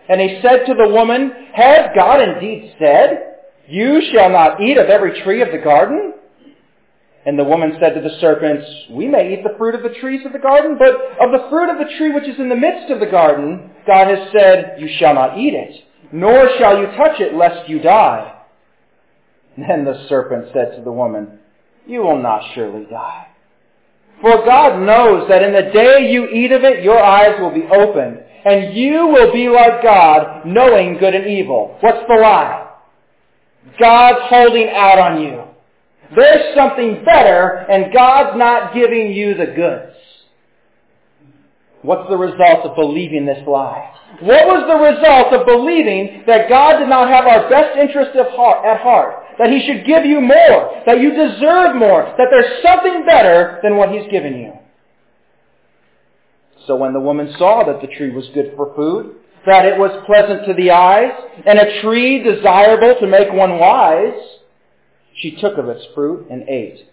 And 0.10 0.20
he 0.20 0.40
said 0.42 0.66
to 0.66 0.74
the 0.74 0.90
woman, 0.90 1.32
Has 1.54 1.90
God 1.96 2.22
indeed 2.22 2.76
said, 2.80 3.38
You 3.68 4.02
shall 4.12 4.30
not 4.30 4.62
eat 4.62 4.78
of 4.78 4.88
every 4.88 5.22
tree 5.22 5.42
of 5.42 5.52
the 5.52 5.58
garden? 5.58 6.14
And 7.26 7.38
the 7.38 7.44
woman 7.44 7.78
said 7.80 7.94
to 7.94 8.02
the 8.02 8.18
serpents, 8.20 8.66
We 8.90 9.08
may 9.08 9.34
eat 9.34 9.44
the 9.44 9.56
fruit 9.58 9.76
of 9.76 9.84
the 9.84 10.00
trees 10.00 10.26
of 10.26 10.34
the 10.34 10.40
garden, 10.40 10.78
but 10.80 10.96
of 11.24 11.32
the 11.32 11.48
fruit 11.50 11.70
of 11.70 11.78
the 11.78 11.94
tree 11.98 12.12
which 12.12 12.28
is 12.28 12.40
in 12.40 12.50
the 12.50 12.56
midst 12.56 12.92
of 12.92 13.00
the 13.00 13.06
garden, 13.06 13.70
God 13.86 14.08
has 14.08 14.32
said, 14.32 14.78
You 14.80 14.90
shall 14.98 15.14
not 15.14 15.38
eat 15.38 15.54
it 15.54 15.84
nor 16.12 16.50
shall 16.58 16.78
you 16.80 16.88
touch 16.98 17.20
it 17.20 17.34
lest 17.34 17.70
you 17.70 17.80
die. 17.80 18.38
Then 19.58 19.86
the 19.86 20.06
serpent 20.08 20.48
said 20.54 20.76
to 20.78 20.84
the 20.84 20.92
woman, 20.92 21.40
You 21.88 22.02
will 22.02 22.22
not 22.22 22.54
surely 22.54 22.86
die. 22.86 23.28
For 24.22 24.46
God 24.46 24.86
knows 24.86 25.28
that 25.30 25.44
in 25.44 25.54
the 25.54 25.72
day 25.74 26.12
you 26.12 26.28
eat 26.28 26.52
of 26.52 26.64
it, 26.64 26.84
your 26.84 27.02
eyes 27.02 27.40
will 27.40 27.52
be 27.52 27.64
opened, 27.64 28.20
and 28.46 28.76
you 28.76 29.08
will 29.08 29.32
be 29.32 29.50
like 29.50 29.84
God, 29.84 30.46
knowing 30.46 30.98
good 30.98 31.14
and 31.14 31.28
evil. 31.28 31.78
What's 31.82 32.06
the 32.08 32.16
lie? 32.16 32.70
God's 33.80 34.20
holding 34.30 34.70
out 34.70 35.00
on 35.00 35.22
you. 35.22 35.44
There's 36.16 36.56
something 36.56 37.04
better, 37.06 37.66
and 37.70 37.94
God's 37.94 38.38
not 38.38 38.74
giving 38.74 39.14
you 39.14 39.34
the 39.36 39.46
goods. 39.46 39.96
What's 41.84 42.10
the 42.10 42.18
result 42.18 42.66
of 42.66 42.76
believing 42.76 43.26
this 43.26 43.42
lie? 43.48 43.90
What 44.20 44.46
was 44.46 44.68
the 44.68 44.78
result 44.78 45.34
of 45.34 45.48
believing 45.48 46.24
that 46.28 46.50
God 46.50 46.78
did 46.80 46.90
not 46.90 47.10
have 47.10 47.26
our 47.26 47.50
best 47.50 47.78
interest 47.78 48.16
of 48.18 48.28
heart 48.34 48.66
at 48.66 48.82
heart? 48.82 49.24
That 49.40 49.50
He 49.50 49.66
should 49.66 49.86
give 49.86 50.06
you 50.06 50.22
more? 50.22 50.84
That 50.86 51.00
you 51.00 51.10
deserve 51.10 51.76
more? 51.76 52.14
That 52.18 52.28
there's 52.30 52.62
something 52.62 53.06
better 53.06 53.60
than 53.64 53.78
what 53.78 53.90
He's 53.90 54.12
given 54.12 54.38
you? 54.38 54.54
So 56.68 56.76
when 56.76 56.94
the 56.94 57.00
woman 57.00 57.34
saw 57.38 57.64
that 57.66 57.82
the 57.82 57.96
tree 57.96 58.12
was 58.12 58.30
good 58.34 58.54
for 58.56 58.74
food, 58.76 59.16
that 59.46 59.66
it 59.66 59.78
was 59.78 60.04
pleasant 60.06 60.46
to 60.46 60.54
the 60.54 60.72
eyes, 60.72 61.12
and 61.46 61.58
a 61.58 61.82
tree 61.82 62.22
desirable 62.24 62.96
to 63.00 63.08
make 63.08 63.32
one 63.32 63.58
wise, 63.58 64.14
she 65.16 65.36
took 65.42 65.58
of 65.58 65.68
its 65.70 65.86
fruit 65.96 66.28
and 66.30 66.48
ate. 66.48 66.88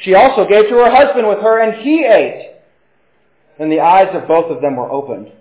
She 0.00 0.14
also 0.14 0.46
gave 0.46 0.68
to 0.68 0.76
her 0.76 0.90
husband 0.90 1.28
with 1.28 1.38
her, 1.38 1.60
and 1.60 1.82
he 1.82 2.04
ate. 2.04 2.54
Then 3.58 3.70
the 3.70 3.80
eyes 3.80 4.14
of 4.14 4.28
both 4.28 4.50
of 4.50 4.62
them 4.62 4.76
were 4.76 4.90
opened, 4.90 5.32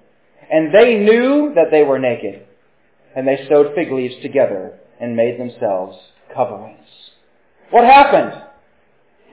and 0.51 0.73
they 0.73 0.95
knew 0.95 1.53
that 1.55 1.67
they 1.71 1.83
were 1.83 1.99
naked. 1.99 2.43
And 3.15 3.27
they 3.27 3.45
sewed 3.47 3.73
fig 3.75 3.91
leaves 3.91 4.15
together 4.21 4.79
and 4.99 5.15
made 5.15 5.39
themselves 5.39 5.97
coverings. 6.33 6.85
What 7.69 7.85
happened? 7.85 8.43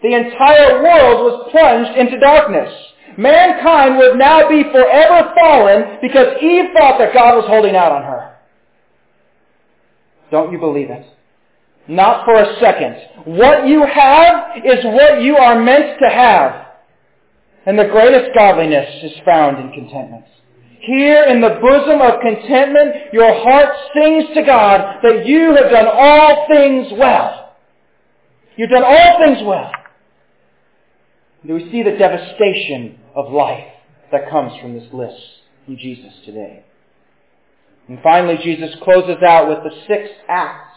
The 0.02 0.14
entire 0.14 0.82
world 0.82 1.24
was 1.24 1.48
plunged 1.50 1.98
into 1.98 2.18
darkness. 2.18 2.72
Mankind 3.16 3.98
would 3.98 4.16
now 4.18 4.48
be 4.48 4.62
forever 4.64 5.32
fallen 5.34 5.98
because 6.02 6.36
Eve 6.42 6.70
thought 6.76 6.98
that 6.98 7.14
God 7.14 7.36
was 7.36 7.44
holding 7.46 7.76
out 7.76 7.92
on 7.92 8.02
her. 8.02 8.36
Don't 10.30 10.50
you 10.52 10.58
believe 10.58 10.90
it? 10.90 11.06
Not 11.86 12.24
for 12.24 12.34
a 12.34 12.58
second. 12.60 12.96
What 13.36 13.68
you 13.68 13.84
have 13.86 14.56
is 14.64 14.84
what 14.84 15.22
you 15.22 15.36
are 15.36 15.62
meant 15.62 15.98
to 16.00 16.08
have. 16.08 16.66
And 17.66 17.78
the 17.78 17.84
greatest 17.84 18.34
godliness 18.34 19.04
is 19.04 19.12
found 19.24 19.58
in 19.58 19.72
contentment. 19.72 20.24
Here 20.80 21.24
in 21.24 21.40
the 21.40 21.58
bosom 21.62 22.00
of 22.02 22.20
contentment, 22.20 23.12
your 23.12 23.32
heart 23.42 23.74
sings 23.94 24.24
to 24.34 24.42
God 24.42 24.98
that 25.02 25.26
you 25.26 25.54
have 25.54 25.70
done 25.70 25.86
all 25.90 26.46
things 26.48 26.88
well. 26.98 27.56
You've 28.56 28.70
done 28.70 28.84
all 28.84 29.18
things 29.18 29.38
well. 29.46 29.70
Do 31.46 31.54
we 31.54 31.70
see 31.70 31.82
the 31.82 31.96
devastation 31.96 32.98
of 33.14 33.32
life 33.32 33.66
that 34.12 34.30
comes 34.30 34.52
from 34.60 34.74
this 34.74 34.92
list 34.92 35.20
from 35.64 35.76
Jesus 35.76 36.12
today? 36.24 36.64
And 37.88 37.98
finally, 38.02 38.38
Jesus 38.42 38.74
closes 38.82 39.22
out 39.26 39.48
with 39.48 39.58
the 39.62 39.70
six 39.86 40.08
acts 40.28 40.74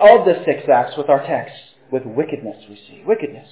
of 0.00 0.26
the 0.26 0.42
six 0.44 0.68
acts 0.68 0.96
with 0.96 1.08
our 1.08 1.24
text, 1.26 1.56
with 1.90 2.04
wickedness, 2.04 2.56
we 2.68 2.76
see. 2.76 3.02
Wickedness. 3.06 3.48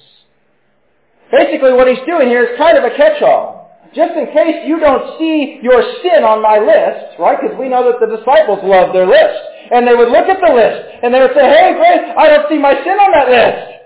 Basically 1.31 1.73
what 1.73 1.87
he's 1.87 2.05
doing 2.05 2.27
here 2.27 2.45
is 2.45 2.57
kind 2.57 2.77
of 2.77 2.83
a 2.83 2.95
catch-all. 2.95 3.57
Just 3.95 4.13
in 4.13 4.27
case 4.27 4.67
you 4.67 4.79
don't 4.79 5.17
see 5.17 5.59
your 5.63 5.81
sin 6.03 6.23
on 6.23 6.41
my 6.41 6.59
list, 6.59 7.17
right? 7.19 7.39
Because 7.41 7.57
we 7.57 7.69
know 7.69 7.89
that 7.89 7.99
the 7.99 8.17
disciples 8.17 8.59
love 8.63 8.93
their 8.93 9.07
list. 9.07 9.39
And 9.71 9.87
they 9.87 9.95
would 9.95 10.09
look 10.09 10.27
at 10.27 10.39
the 10.39 10.53
list 10.53 11.03
and 11.03 11.13
they 11.13 11.19
would 11.19 11.35
say, 11.35 11.43
hey, 11.43 11.73
great, 11.75 12.15
I 12.15 12.27
don't 12.27 12.47
see 12.49 12.57
my 12.57 12.71
sin 12.71 12.95
on 12.95 13.11
that 13.11 13.27
list. 13.27 13.76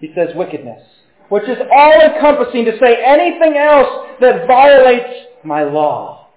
He 0.00 0.12
says 0.14 0.28
wickedness, 0.34 0.82
which 1.28 1.44
is 1.44 1.58
all 1.72 2.00
encompassing 2.00 2.64
to 2.66 2.78
say 2.78 2.96
anything 3.04 3.56
else 3.56 4.08
that 4.20 4.46
violates 4.46 5.28
my 5.44 5.64
law. 5.64 6.28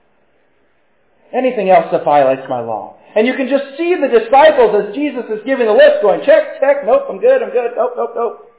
Anything 1.34 1.70
else 1.70 1.86
that 1.92 2.04
violates 2.04 2.44
my 2.50 2.62
law. 2.62 2.98
And 3.16 3.28
you 3.28 3.36
can 3.36 3.50
just 3.50 3.78
see 3.78 3.96
the 3.96 4.08
disciples 4.08 4.76
as 4.88 4.96
Jesus 4.96 5.26
is 5.30 5.40
giving 5.46 5.66
the 5.66 5.74
list 5.74 6.02
going, 6.02 6.22
check, 6.26 6.60
check, 6.60 6.86
nope, 6.86 7.04
I'm 7.10 7.20
good, 7.20 7.42
I'm 7.42 7.52
good, 7.52 7.72
nope, 7.76 7.94
nope, 7.98 8.14
nope. 8.16 8.52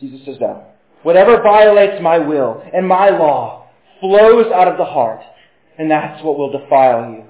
Jesus 0.00 0.20
says 0.24 0.36
no. 0.40 0.64
Whatever 1.02 1.40
violates 1.42 2.02
my 2.02 2.18
will 2.18 2.62
and 2.74 2.86
my 2.86 3.10
law 3.10 3.68
flows 4.00 4.52
out 4.52 4.68
of 4.68 4.76
the 4.76 4.84
heart, 4.84 5.20
and 5.78 5.90
that's 5.90 6.22
what 6.22 6.36
will 6.36 6.50
defile 6.50 7.10
you. 7.10 7.24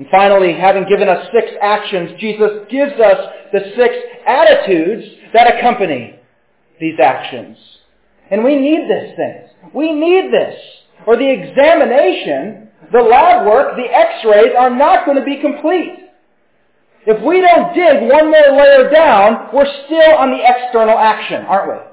And 0.00 0.08
finally, 0.10 0.54
having 0.54 0.88
given 0.88 1.08
us 1.08 1.28
six 1.30 1.52
actions, 1.62 2.18
Jesus 2.18 2.66
gives 2.70 2.92
us 2.92 3.18
the 3.52 3.60
six 3.76 3.94
attitudes 4.26 5.06
that 5.34 5.58
accompany 5.58 6.18
these 6.80 6.98
actions. 6.98 7.58
And 8.30 8.42
we 8.42 8.56
need 8.56 8.88
this 8.88 9.14
things. 9.14 9.50
We 9.74 9.92
need 9.92 10.32
this. 10.32 10.58
Or 11.06 11.16
the 11.16 11.30
examination 11.30 12.70
the 12.92 13.02
lab 13.02 13.46
work, 13.46 13.76
the 13.76 13.84
x-rays 13.84 14.54
are 14.58 14.70
not 14.70 15.04
going 15.04 15.18
to 15.18 15.24
be 15.24 15.40
complete. 15.40 16.08
If 17.06 17.22
we 17.24 17.40
don't 17.40 17.74
dig 17.74 18.10
one 18.10 18.30
more 18.30 18.56
layer 18.56 18.90
down, 18.90 19.50
we're 19.54 19.70
still 19.86 20.16
on 20.18 20.30
the 20.30 20.42
external 20.42 20.98
action, 20.98 21.44
aren't 21.44 21.70
we? 21.70 21.89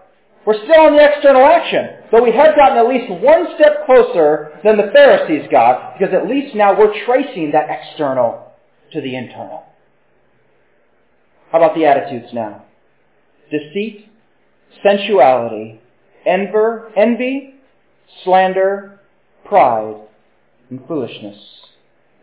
We're 0.47 0.63
still 0.63 0.79
on 0.79 0.95
the 0.95 1.03
external 1.03 1.45
action. 1.45 1.89
But 2.09 2.23
we 2.23 2.31
have 2.31 2.55
gotten 2.55 2.77
at 2.77 2.87
least 2.87 3.11
one 3.11 3.47
step 3.55 3.85
closer 3.85 4.57
than 4.63 4.77
the 4.77 4.89
Pharisees 4.93 5.49
got, 5.51 5.99
because 5.99 6.13
at 6.13 6.29
least 6.29 6.55
now 6.55 6.71
we're 6.79 7.03
tracing 7.05 7.51
that 7.51 7.67
external 7.69 8.53
to 8.93 9.01
the 9.01 9.13
internal. 9.13 9.65
How 11.51 11.57
about 11.57 11.75
the 11.75 11.83
attitudes 11.83 12.33
now? 12.33 12.63
Deceit, 13.51 14.09
sensuality, 14.81 15.81
enver, 16.25 16.93
envy, 16.95 17.55
slander, 18.23 19.01
pride, 19.43 19.95
and 20.69 20.79
foolishness. 20.87 21.39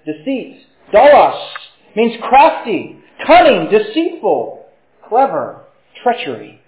Deceit, 0.06 0.62
dolos, 0.94 1.50
means 1.94 2.14
crafty, 2.22 3.00
cunning, 3.26 3.70
deceitful, 3.70 4.64
clever, 5.06 5.60
treachery. 6.02 6.62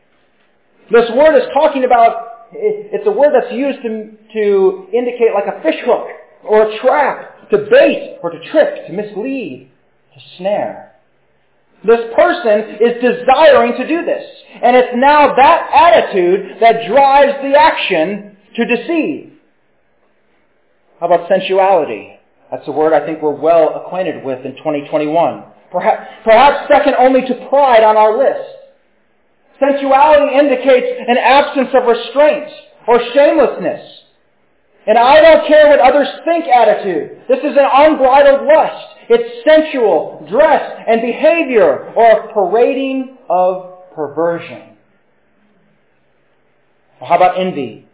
This 0.90 1.10
word 1.14 1.36
is 1.36 1.48
talking 1.52 1.84
about, 1.84 2.48
it's 2.52 3.06
a 3.06 3.10
word 3.10 3.32
that's 3.34 3.52
used 3.52 3.82
to, 3.82 4.16
to 4.34 4.88
indicate 4.92 5.34
like 5.34 5.46
a 5.46 5.62
fish 5.62 5.82
hook 5.84 6.06
or 6.44 6.70
a 6.70 6.78
trap, 6.78 7.50
to 7.50 7.58
bait 7.70 8.18
or 8.22 8.30
to 8.30 8.50
trick, 8.50 8.86
to 8.86 8.92
mislead, 8.92 9.70
to 10.14 10.20
snare. 10.38 10.92
This 11.84 12.00
person 12.16 12.78
is 12.80 13.02
desiring 13.02 13.72
to 13.76 13.86
do 13.86 14.04
this. 14.04 14.24
And 14.62 14.76
it's 14.76 14.92
now 14.96 15.34
that 15.34 15.70
attitude 15.74 16.56
that 16.60 16.86
drives 16.88 17.34
the 17.42 17.58
action 17.58 18.36
to 18.56 18.64
deceive. 18.64 19.32
How 21.00 21.06
about 21.06 21.28
sensuality? 21.28 22.18
That's 22.50 22.66
a 22.66 22.72
word 22.72 22.92
I 22.92 23.04
think 23.04 23.20
we're 23.20 23.34
well 23.34 23.82
acquainted 23.84 24.24
with 24.24 24.44
in 24.46 24.52
2021. 24.56 25.44
Perhaps, 25.70 26.10
perhaps 26.24 26.68
second 26.72 26.94
only 26.98 27.22
to 27.22 27.48
pride 27.48 27.82
on 27.82 27.96
our 27.96 28.16
list. 28.16 28.50
Sensuality 29.60 30.38
indicates 30.38 30.86
an 31.08 31.16
absence 31.18 31.70
of 31.74 31.86
restraint 31.86 32.48
or 32.86 33.00
shamelessness. 33.14 34.02
And 34.86 34.98
I 34.98 35.20
don't 35.20 35.48
care 35.48 35.68
what 35.68 35.80
others 35.80 36.08
think 36.24 36.46
attitude. 36.46 37.22
This 37.28 37.38
is 37.38 37.56
an 37.56 37.68
unbridled 37.72 38.46
lust. 38.46 38.86
It's 39.08 39.44
sensual 39.48 40.26
dress 40.30 40.84
and 40.86 41.00
behavior 41.00 41.92
or 41.94 42.10
a 42.10 42.32
parading 42.32 43.18
of 43.28 43.92
perversion. 43.94 44.76
Well, 47.00 47.08
how 47.08 47.16
about 47.16 47.38
envy? 47.40 47.88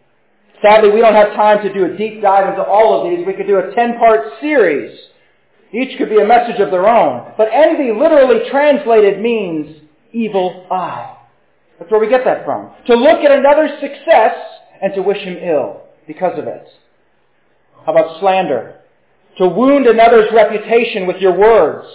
Sadly, 0.61 0.91
we 0.91 1.01
don't 1.01 1.15
have 1.15 1.33
time 1.33 1.63
to 1.63 1.73
do 1.73 1.85
a 1.85 1.97
deep 1.97 2.21
dive 2.21 2.49
into 2.49 2.63
all 2.63 3.01
of 3.01 3.09
these. 3.09 3.25
We 3.25 3.33
could 3.33 3.47
do 3.47 3.57
a 3.57 3.73
10-part 3.73 4.39
series. 4.39 4.97
Each 5.73 5.97
could 5.97 6.09
be 6.09 6.19
a 6.19 6.25
message 6.25 6.61
of 6.61 6.71
their 6.71 6.87
own. 6.87 7.33
But 7.37 7.49
envy, 7.51 7.91
literally 7.91 8.49
translated, 8.49 9.19
means 9.19 9.81
evil 10.13 10.67
eye. 10.71 11.17
That's 11.79 11.91
where 11.91 11.99
we 11.99 12.09
get 12.09 12.25
that 12.25 12.45
from. 12.45 12.71
To 12.87 12.95
look 12.95 13.19
at 13.19 13.31
another's 13.31 13.79
success 13.81 14.35
and 14.81 14.93
to 14.95 15.01
wish 15.01 15.17
him 15.17 15.37
ill 15.37 15.81
because 16.07 16.37
of 16.37 16.45
it. 16.47 16.67
How 17.85 17.91
about 17.91 18.19
slander? 18.19 18.79
To 19.37 19.47
wound 19.47 19.87
another's 19.87 20.31
reputation 20.33 21.07
with 21.07 21.17
your 21.17 21.37
words. 21.37 21.87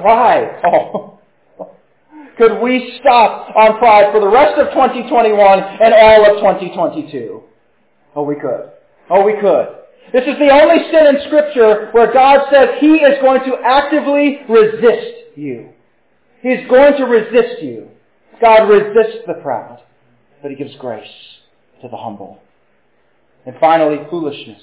Pride. 0.00 0.62
Oh. 0.64 1.14
Could 2.38 2.62
we 2.62 2.96
stop 3.00 3.54
on 3.56 3.78
pride 3.78 4.12
for 4.12 4.20
the 4.20 4.28
rest 4.28 4.60
of 4.60 4.68
2021 4.68 5.58
and 5.82 5.92
all 5.92 6.30
of 6.30 6.36
2022? 6.36 7.42
Oh, 8.14 8.22
we 8.22 8.36
could. 8.36 8.70
Oh, 9.10 9.24
we 9.24 9.34
could. 9.40 9.66
This 10.12 10.22
is 10.22 10.38
the 10.38 10.50
only 10.50 10.84
sin 10.92 11.16
in 11.16 11.26
Scripture 11.26 11.90
where 11.90 12.12
God 12.12 12.46
says 12.52 12.68
He 12.80 12.94
is 12.98 13.20
going 13.20 13.40
to 13.40 13.56
actively 13.64 14.38
resist 14.48 15.36
you. 15.36 15.70
He's 16.40 16.66
going 16.70 16.96
to 16.96 17.04
resist 17.04 17.60
you. 17.60 17.88
God 18.40 18.68
resists 18.68 19.22
the 19.26 19.34
proud, 19.34 19.80
but 20.42 20.50
He 20.50 20.56
gives 20.56 20.76
grace 20.76 21.08
to 21.82 21.88
the 21.88 21.96
humble. 21.96 22.40
And 23.46 23.56
finally, 23.60 23.98
foolishness. 24.10 24.62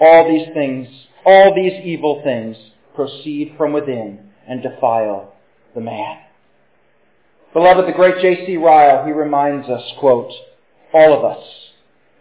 All 0.00 0.28
these 0.28 0.48
things, 0.54 0.88
all 1.24 1.54
these 1.54 1.84
evil 1.84 2.22
things 2.24 2.56
proceed 2.94 3.54
from 3.56 3.72
within 3.72 4.30
and 4.48 4.62
defile 4.62 5.34
the 5.74 5.80
man. 5.80 6.18
Beloved, 7.52 7.86
the 7.86 7.96
great 7.96 8.20
J.C. 8.22 8.56
Ryle, 8.56 9.04
he 9.04 9.12
reminds 9.12 9.68
us, 9.68 9.82
quote, 9.98 10.32
all 10.92 11.16
of 11.16 11.24
us, 11.24 11.44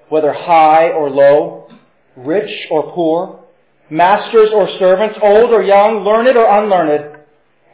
whether 0.09 0.33
high 0.33 0.89
or 0.89 1.09
low, 1.09 1.69
rich 2.15 2.67
or 2.71 2.91
poor, 2.93 3.39
masters 3.89 4.49
or 4.53 4.67
servants, 4.79 5.17
old 5.21 5.51
or 5.51 5.63
young, 5.63 6.03
learned 6.03 6.35
or 6.35 6.45
unlearned, 6.45 7.17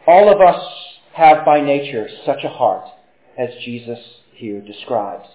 all 0.07 0.31
of 0.31 0.41
us 0.41 0.63
have 1.15 1.45
by 1.45 1.61
nature 1.61 2.07
such 2.25 2.43
a 2.43 2.49
heart 2.49 2.85
as 3.37 3.49
Jesus 3.63 3.99
here 4.33 4.61
describes. 4.61 5.27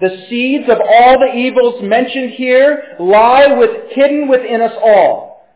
The 0.00 0.24
seeds 0.28 0.64
of 0.68 0.78
all 0.80 1.18
the 1.18 1.36
evils 1.36 1.82
mentioned 1.82 2.32
here 2.32 2.96
lie 2.98 3.52
with, 3.56 3.92
hidden 3.92 4.28
within 4.28 4.60
us 4.60 4.72
all. 4.82 5.46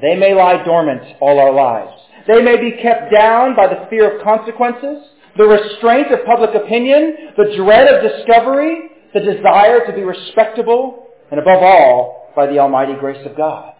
They 0.00 0.16
may 0.16 0.34
lie 0.34 0.64
dormant 0.64 1.02
all 1.20 1.38
our 1.38 1.52
lives. 1.52 2.00
They 2.26 2.42
may 2.42 2.56
be 2.56 2.82
kept 2.82 3.12
down 3.12 3.54
by 3.54 3.68
the 3.68 3.86
fear 3.90 4.16
of 4.16 4.24
consequences, 4.24 5.06
the 5.36 5.44
restraint 5.44 6.10
of 6.12 6.24
public 6.24 6.54
opinion, 6.54 7.14
the 7.36 7.54
dread 7.56 7.86
of 7.92 8.02
discovery, 8.02 8.90
the 9.14 9.20
desire 9.20 9.86
to 9.86 9.92
be 9.92 10.02
respectable, 10.02 11.06
and 11.30 11.38
above 11.38 11.62
all, 11.62 12.32
by 12.34 12.46
the 12.46 12.58
almighty 12.58 12.94
grace 12.98 13.24
of 13.24 13.36
God. 13.36 13.74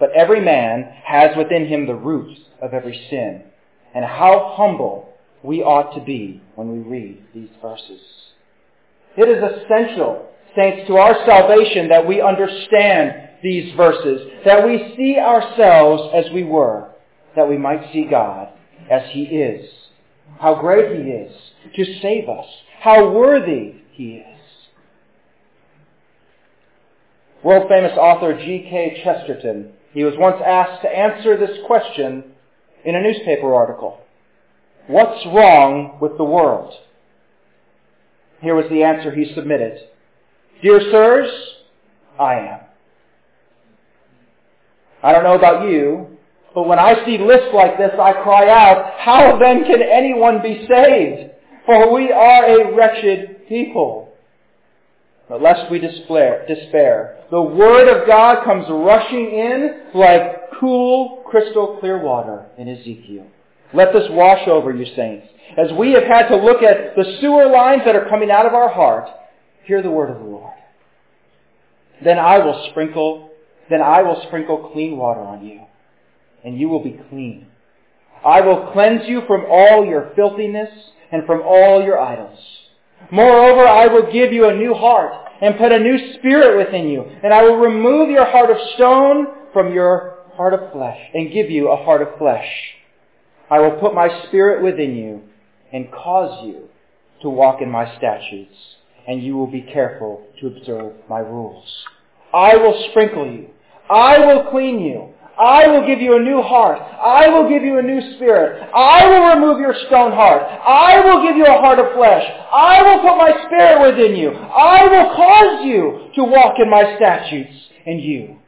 But 0.00 0.10
every 0.16 0.40
man 0.40 0.84
has 1.04 1.36
within 1.36 1.66
him 1.66 1.86
the 1.86 1.94
root 1.94 2.38
of 2.62 2.72
every 2.72 3.06
sin. 3.10 3.44
And 3.96 4.04
how 4.04 4.52
humble 4.58 5.08
we 5.42 5.62
ought 5.62 5.94
to 5.94 6.04
be 6.04 6.42
when 6.54 6.70
we 6.70 6.78
read 6.80 7.24
these 7.34 7.48
verses. 7.62 8.00
It 9.16 9.26
is 9.26 9.42
essential, 9.42 10.28
saints, 10.54 10.86
to 10.86 10.96
our 10.96 11.14
salvation 11.24 11.88
that 11.88 12.06
we 12.06 12.20
understand 12.20 13.30
these 13.42 13.74
verses, 13.74 14.20
that 14.44 14.66
we 14.66 14.92
see 14.98 15.18
ourselves 15.18 16.12
as 16.14 16.30
we 16.30 16.44
were, 16.44 16.90
that 17.36 17.48
we 17.48 17.56
might 17.56 17.90
see 17.90 18.04
God 18.04 18.50
as 18.90 19.00
He 19.12 19.22
is. 19.22 19.66
How 20.40 20.60
great 20.60 20.94
He 20.94 21.10
is 21.10 21.32
to 21.74 22.00
save 22.02 22.28
us. 22.28 22.44
How 22.80 23.10
worthy 23.10 23.76
He 23.92 24.16
is. 24.16 24.38
World 27.42 27.70
famous 27.70 27.96
author 27.96 28.34
G.K. 28.34 29.00
Chesterton, 29.02 29.72
he 29.94 30.04
was 30.04 30.12
once 30.18 30.42
asked 30.44 30.82
to 30.82 30.88
answer 30.90 31.38
this 31.38 31.56
question 31.66 32.24
in 32.86 32.94
a 32.94 33.02
newspaper 33.02 33.52
article. 33.52 33.98
What's 34.86 35.26
wrong 35.26 35.98
with 36.00 36.16
the 36.16 36.24
world? 36.24 36.72
Here 38.40 38.54
was 38.54 38.66
the 38.70 38.84
answer 38.84 39.10
he 39.10 39.34
submitted. 39.34 39.80
Dear 40.62 40.80
sirs, 40.90 41.30
I 42.18 42.34
am. 42.34 42.60
I 45.02 45.12
don't 45.12 45.24
know 45.24 45.36
about 45.36 45.68
you, 45.68 46.16
but 46.54 46.68
when 46.68 46.78
I 46.78 47.04
see 47.04 47.18
lists 47.18 47.48
like 47.52 47.76
this, 47.76 47.90
I 48.00 48.12
cry 48.12 48.48
out, 48.48 48.94
how 48.98 49.38
then 49.38 49.64
can 49.64 49.82
anyone 49.82 50.40
be 50.42 50.66
saved? 50.68 51.32
For 51.66 51.92
we 51.92 52.12
are 52.12 52.44
a 52.46 52.74
wretched 52.74 53.48
people. 53.48 54.12
But 55.28 55.42
lest 55.42 55.70
we 55.70 55.80
despair, 55.80 56.46
despair, 56.46 57.18
the 57.30 57.42
Word 57.42 57.88
of 57.88 58.06
God 58.06 58.44
comes 58.44 58.66
rushing 58.70 59.32
in 59.32 59.80
like 59.92 60.35
cool, 60.60 61.22
crystal 61.26 61.78
clear 61.80 61.98
water 62.02 62.46
in 62.58 62.68
Ezekiel. 62.68 63.26
Let 63.74 63.92
this 63.92 64.06
wash 64.10 64.46
over 64.48 64.74
you, 64.74 64.86
saints. 64.94 65.26
As 65.56 65.72
we 65.78 65.92
have 65.92 66.04
had 66.04 66.28
to 66.28 66.36
look 66.36 66.62
at 66.62 66.96
the 66.96 67.18
sewer 67.20 67.46
lines 67.46 67.82
that 67.84 67.96
are 67.96 68.08
coming 68.08 68.30
out 68.30 68.46
of 68.46 68.54
our 68.54 68.68
heart, 68.68 69.08
hear 69.64 69.82
the 69.82 69.90
word 69.90 70.10
of 70.10 70.18
the 70.18 70.24
Lord. 70.24 70.54
Then 72.04 72.18
I 72.18 72.38
will 72.38 72.68
sprinkle, 72.70 73.30
then 73.70 73.80
I 73.80 74.02
will 74.02 74.22
sprinkle 74.26 74.70
clean 74.72 74.96
water 74.96 75.20
on 75.20 75.44
you, 75.44 75.62
and 76.44 76.58
you 76.58 76.68
will 76.68 76.82
be 76.82 77.00
clean. 77.08 77.46
I 78.24 78.40
will 78.40 78.70
cleanse 78.72 79.08
you 79.08 79.22
from 79.26 79.44
all 79.48 79.84
your 79.86 80.12
filthiness 80.14 80.70
and 81.12 81.24
from 81.26 81.42
all 81.42 81.82
your 81.82 81.98
idols. 81.98 82.38
Moreover, 83.10 83.66
I 83.66 83.86
will 83.86 84.10
give 84.12 84.32
you 84.32 84.48
a 84.48 84.56
new 84.56 84.74
heart 84.74 85.12
and 85.40 85.58
put 85.58 85.72
a 85.72 85.78
new 85.78 86.14
spirit 86.14 86.56
within 86.56 86.88
you, 86.88 87.02
and 87.22 87.32
I 87.32 87.42
will 87.42 87.56
remove 87.56 88.10
your 88.10 88.24
heart 88.24 88.50
of 88.50 88.56
stone 88.74 89.26
from 89.52 89.72
your 89.72 90.15
heart 90.36 90.54
of 90.54 90.72
flesh 90.72 90.98
and 91.14 91.32
give 91.32 91.50
you 91.50 91.68
a 91.68 91.84
heart 91.84 92.02
of 92.02 92.18
flesh. 92.18 92.46
I 93.50 93.60
will 93.60 93.78
put 93.80 93.94
my 93.94 94.08
spirit 94.26 94.62
within 94.62 94.96
you 94.96 95.22
and 95.72 95.90
cause 95.90 96.46
you 96.46 96.68
to 97.22 97.28
walk 97.28 97.62
in 97.62 97.70
my 97.70 97.96
statutes, 97.96 98.56
and 99.06 99.22
you 99.22 99.36
will 99.36 99.46
be 99.46 99.62
careful 99.62 100.26
to 100.40 100.48
observe 100.48 100.94
my 101.08 101.20
rules. 101.20 101.66
I 102.34 102.56
will 102.56 102.88
sprinkle 102.90 103.26
you. 103.26 103.50
I 103.88 104.18
will 104.18 104.50
clean 104.50 104.80
you. 104.80 105.14
I 105.38 105.68
will 105.68 105.86
give 105.86 106.00
you 106.00 106.16
a 106.16 106.22
new 106.22 106.42
heart. 106.42 106.78
I 106.80 107.28
will 107.28 107.48
give 107.48 107.62
you 107.62 107.78
a 107.78 107.82
new 107.82 108.16
spirit. 108.16 108.70
I 108.74 109.06
will 109.06 109.34
remove 109.34 109.60
your 109.60 109.74
stone 109.86 110.12
heart. 110.12 110.42
I 110.42 111.00
will 111.04 111.26
give 111.26 111.36
you 111.36 111.44
a 111.44 111.60
heart 111.60 111.78
of 111.78 111.94
flesh. 111.94 112.24
I 112.52 112.82
will 112.82 113.02
put 113.02 113.16
my 113.18 113.46
spirit 113.46 113.80
within 113.82 114.16
you. 114.16 114.30
I 114.30 114.84
will 114.84 115.14
cause 115.14 115.66
you 115.66 116.10
to 116.16 116.24
walk 116.24 116.54
in 116.58 116.70
my 116.70 116.96
statutes. 116.96 117.52
And 117.86 118.02
you, 118.02 118.38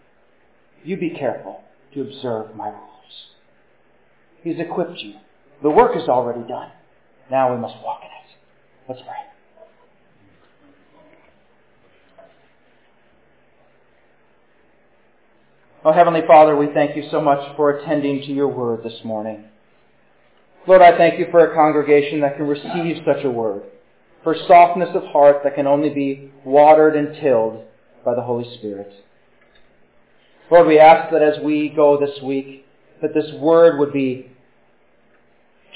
you 0.83 0.97
be 0.97 1.11
careful 1.11 1.63
to 1.95 2.01
observe 2.03 2.55
my 2.55 2.69
rules. 2.69 2.85
He's 4.43 4.59
equipped 4.59 4.99
you. 4.99 5.15
The 5.63 5.71
work 5.71 5.97
is 5.97 6.09
already 6.09 6.47
done. 6.47 6.71
Now 7.31 7.55
we 7.55 7.61
must 7.61 7.75
walk 7.83 8.01
in 8.03 8.07
it. 8.07 8.89
Let's 8.89 9.03
pray. 9.03 9.29
Oh, 15.85 15.93
Heavenly 15.93 16.23
Father, 16.27 16.57
we 16.57 16.67
thank 16.75 16.97
you 16.97 17.05
so 17.11 17.21
much 17.21 17.57
for 17.57 17.71
attending 17.71 18.21
to 18.23 18.33
your 18.33 18.49
word 18.49 18.83
this 18.83 19.05
morning. 19.05 19.45
Lord, 20.67 20.83
I 20.83 20.97
thank 20.99 21.19
you 21.19 21.29
for 21.31 21.51
a 21.51 21.55
congregation 21.55 22.21
that 22.21 22.37
can 22.37 22.47
receive 22.47 23.03
such 23.07 23.25
a 23.25 23.31
word, 23.31 23.63
for 24.23 24.37
softness 24.47 24.91
of 24.95 25.05
heart 25.05 25.39
that 25.45 25.55
can 25.55 25.67
only 25.67 25.89
be 25.91 26.31
watered 26.45 26.97
and 26.97 27.17
tilled 27.23 27.65
by 28.05 28.15
the 28.15 28.23
Holy 28.23 28.57
Spirit. 28.59 28.93
Lord, 30.51 30.67
we 30.67 30.79
ask 30.79 31.13
that 31.13 31.23
as 31.23 31.43
we 31.43 31.69
go 31.69 32.01
this 32.01 32.23
week, 32.23 32.65
that 33.03 33.15
this 33.15 33.31
word 33.39 33.79
would 33.79 33.93
be 33.93 34.31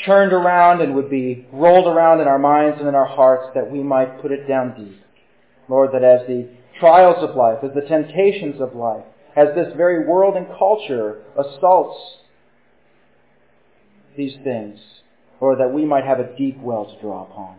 turned 0.05 0.33
around 0.33 0.81
and 0.81 0.95
would 0.95 1.11
be 1.11 1.47
rolled 1.53 1.87
around 1.87 2.21
in 2.21 2.27
our 2.27 2.39
minds 2.39 2.79
and 2.79 2.89
in 2.89 2.95
our 2.95 3.07
hearts 3.07 3.51
that 3.55 3.71
we 3.71 3.83
might 3.83 4.21
put 4.23 4.33
it 4.33 4.49
down 4.49 4.75
deep. 4.77 5.01
Lord, 5.69 5.91
that 5.93 6.03
as 6.03 6.27
the 6.27 6.49
trials 6.81 7.23
of 7.23 7.37
life, 7.37 7.59
as 7.63 7.75
the 7.75 7.87
temptations 7.87 8.61
of 8.61 8.75
life, 8.75 9.05
as 9.37 9.49
this 9.55 9.73
very 9.77 10.07
world 10.07 10.37
and 10.37 10.47
culture 10.59 11.23
assaults 11.39 11.99
these 14.17 14.35
things, 14.43 14.79
Lord, 15.41 15.61
that 15.61 15.73
we 15.73 15.85
might 15.85 16.05
have 16.05 16.21
a 16.21 16.37
deep 16.37 16.59
well 16.59 16.87
to 16.87 17.01
draw 17.01 17.25
upon. 17.25 17.59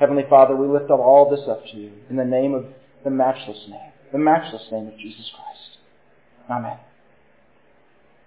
Heavenly 0.00 0.24
Father, 0.28 0.54
we 0.54 0.68
lift 0.68 0.90
up 0.90 1.00
all 1.00 1.28
this 1.30 1.46
up 1.48 1.64
to 1.72 1.76
you 1.76 1.92
in 2.08 2.16
the 2.16 2.24
name 2.24 2.54
of 2.54 2.66
the 3.04 3.10
matchless 3.10 3.66
name, 3.68 3.92
the 4.12 4.18
matchless 4.18 4.62
name 4.70 4.88
of 4.88 4.96
Jesus 4.96 5.30
Christ. 5.34 5.77
Amen. 6.50 6.87